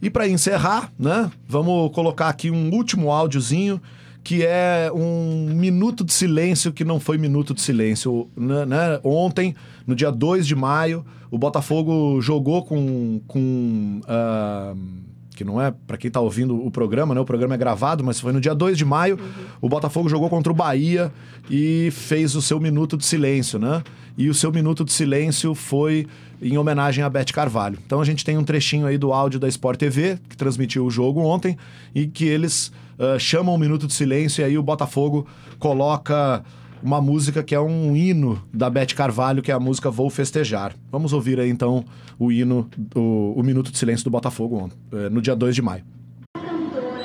[0.00, 3.80] E para encerrar, né, vamos colocar aqui um último áudiozinho
[4.24, 8.28] que é um minuto de silêncio que não foi minuto de silêncio.
[8.36, 9.00] Né, né?
[9.04, 9.54] Ontem,
[9.86, 13.20] no dia 2 de maio, o Botafogo jogou com.
[13.26, 17.20] com uh, que não é para quem tá ouvindo o programa, né?
[17.20, 19.18] O programa é gravado, mas foi no dia 2 de maio.
[19.60, 21.12] O Botafogo jogou contra o Bahia
[21.50, 23.82] e fez o seu minuto de silêncio, né?
[24.16, 26.06] E o seu minuto de silêncio foi
[26.40, 27.78] em homenagem a Beth Carvalho.
[27.86, 30.90] Então a gente tem um trechinho aí do áudio da Sport TV, que transmitiu o
[30.90, 31.56] jogo ontem,
[31.94, 35.26] e que eles uh, chamam um minuto de silêncio e aí o Botafogo
[35.58, 36.44] coloca
[36.82, 40.74] uma música que é um hino da Beth Carvalho, que é a música Vou Festejar.
[40.90, 41.84] Vamos ouvir aí então
[42.18, 45.84] o hino, o, o minuto de silêncio do Botafogo uh, no dia 2 de maio.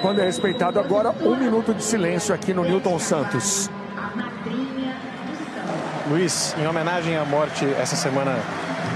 [0.01, 3.69] Quando é respeitado agora um minuto de silêncio aqui no Newton Santos.
[6.09, 8.37] Luiz, em homenagem à morte essa semana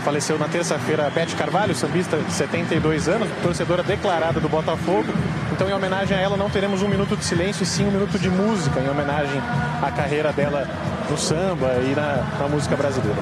[0.04, 5.12] faleceu na terça-feira Beth Carvalho, sambista de 72 anos, torcedora declarada do Botafogo.
[5.52, 8.18] Então, em homenagem a ela, não teremos um minuto de silêncio, e sim um minuto
[8.18, 9.42] de música, em homenagem
[9.82, 10.68] à carreira dela
[11.10, 13.22] no samba e na, na música brasileira.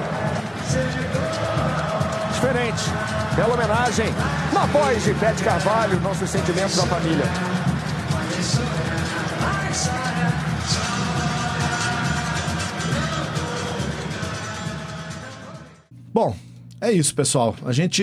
[2.32, 2.84] Diferente,
[3.34, 4.06] bela homenagem
[4.52, 7.24] na voz de Beth Carvalho, nossos sentimentos à família.
[16.12, 16.34] Bom,
[16.80, 17.54] é isso, pessoal.
[17.64, 18.02] A gente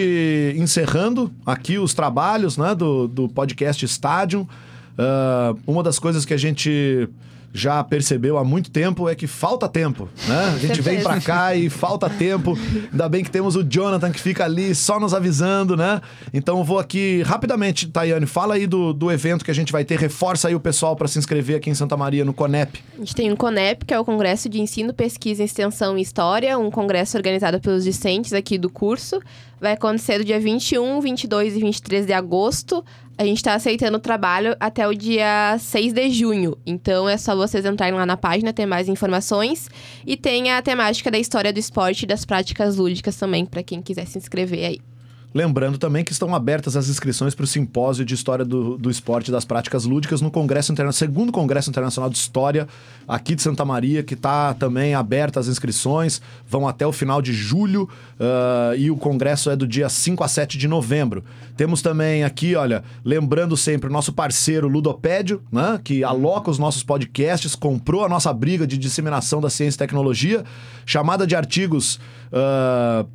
[0.56, 4.42] encerrando aqui os trabalhos né, do, do podcast Stadium.
[4.42, 7.10] Uh, uma das coisas que a gente
[7.54, 10.54] já percebeu há muito tempo é que falta tempo, né?
[10.56, 12.58] A gente vem pra cá e falta tempo.
[12.92, 16.02] Ainda bem que temos o Jonathan que fica ali só nos avisando, né?
[16.34, 19.84] Então eu vou aqui rapidamente, Tayane, fala aí do, do evento que a gente vai
[19.84, 22.84] ter, reforça aí o pessoal para se inscrever aqui em Santa Maria no CONEP.
[22.96, 26.58] A gente tem o CONEP, que é o Congresso de Ensino, Pesquisa, Extensão e História,
[26.58, 29.20] um congresso organizado pelos discentes aqui do curso.
[29.60, 32.84] Vai acontecer do dia 21, 22 e 23 de agosto.
[33.18, 36.56] A gente está aceitando o trabalho até o dia 6 de junho.
[36.64, 39.70] Então é só vocês entrarem lá na página, ter mais informações.
[40.06, 43.82] E tem a temática da história do esporte e das práticas lúdicas também, para quem
[43.82, 44.97] quiser se inscrever aí.
[45.38, 49.28] Lembrando também que estão abertas as inscrições para o simpósio de História do, do Esporte
[49.28, 52.68] e das Práticas Lúdicas no Congresso segundo Congresso Internacional de História
[53.08, 56.20] aqui de Santa Maria, que está também aberta as inscrições,
[56.50, 57.84] vão até o final de julho
[58.20, 61.24] uh, e o congresso é do dia 5 a 7 de novembro.
[61.56, 66.82] Temos também aqui, olha, lembrando sempre o nosso parceiro Ludopédio, né, que aloca os nossos
[66.82, 70.44] podcasts, comprou a nossa briga de disseminação da ciência e tecnologia,
[70.84, 72.00] chamada de artigos.
[72.34, 73.08] Uh,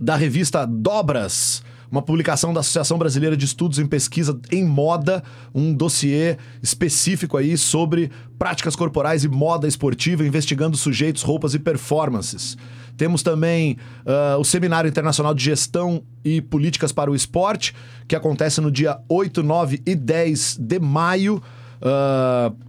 [0.00, 5.22] da revista Dobras, uma publicação da Associação Brasileira de Estudos em Pesquisa em Moda,
[5.54, 12.56] um dossiê específico aí sobre práticas corporais e moda esportiva, investigando sujeitos, roupas e performances.
[12.96, 17.74] Temos também uh, o Seminário Internacional de Gestão e Políticas para o Esporte,
[18.08, 21.42] que acontece no dia 8, 9 e 10 de maio.
[21.80, 22.68] Uh,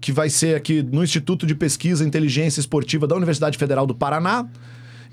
[0.00, 3.94] que vai ser aqui no Instituto de Pesquisa e Inteligência Esportiva da Universidade Federal do
[3.94, 4.48] Paraná.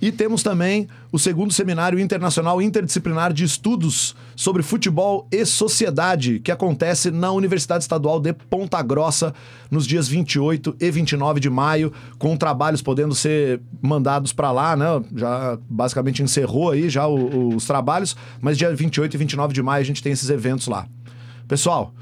[0.02, 6.52] E temos também o segundo Seminário Internacional Interdisciplinar de Estudos sobre Futebol e Sociedade, que
[6.52, 9.34] acontece na Universidade Estadual de Ponta Grossa
[9.70, 14.86] nos dias 28 e 29 de maio, com trabalhos podendo ser mandados para lá, né?
[15.16, 19.82] Já basicamente encerrou aí já o, os trabalhos, mas dia 28 e 29 de maio
[19.82, 20.88] a gente tem esses eventos lá.
[21.45, 21.93] Pessoal,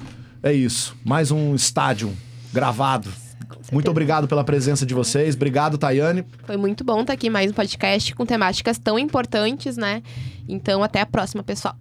[0.44, 0.96] é isso.
[1.04, 2.14] Mais um estádio
[2.54, 3.27] gravado.
[3.72, 5.36] Muito obrigado pela presença de vocês.
[5.36, 6.24] Obrigado, Tayane.
[6.46, 10.02] Foi muito bom estar aqui mais um podcast com temáticas tão importantes, né?
[10.48, 11.76] Então, até a próxima, pessoal.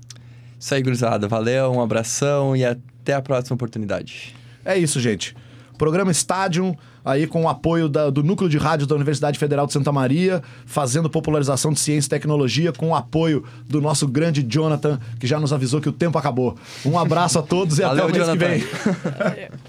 [0.59, 1.29] Isso aí, gurizada.
[1.29, 4.35] Valeu, um abração e até a próxima oportunidade.
[4.65, 5.37] É isso, gente.
[5.79, 6.75] Programa Stadium,
[7.05, 10.43] aí com o apoio da, do Núcleo de Rádio da Universidade Federal de Santa Maria,
[10.65, 15.39] fazendo popularização de ciência e tecnologia, com o apoio do nosso grande Jonathan, que já
[15.39, 16.57] nos avisou que o tempo acabou.
[16.85, 18.59] Um abraço a todos e Valeu, até o mês Jonathan.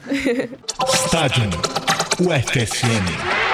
[0.10, 0.50] que vem.
[1.06, 1.97] Stadium.
[2.20, 3.47] UFSM.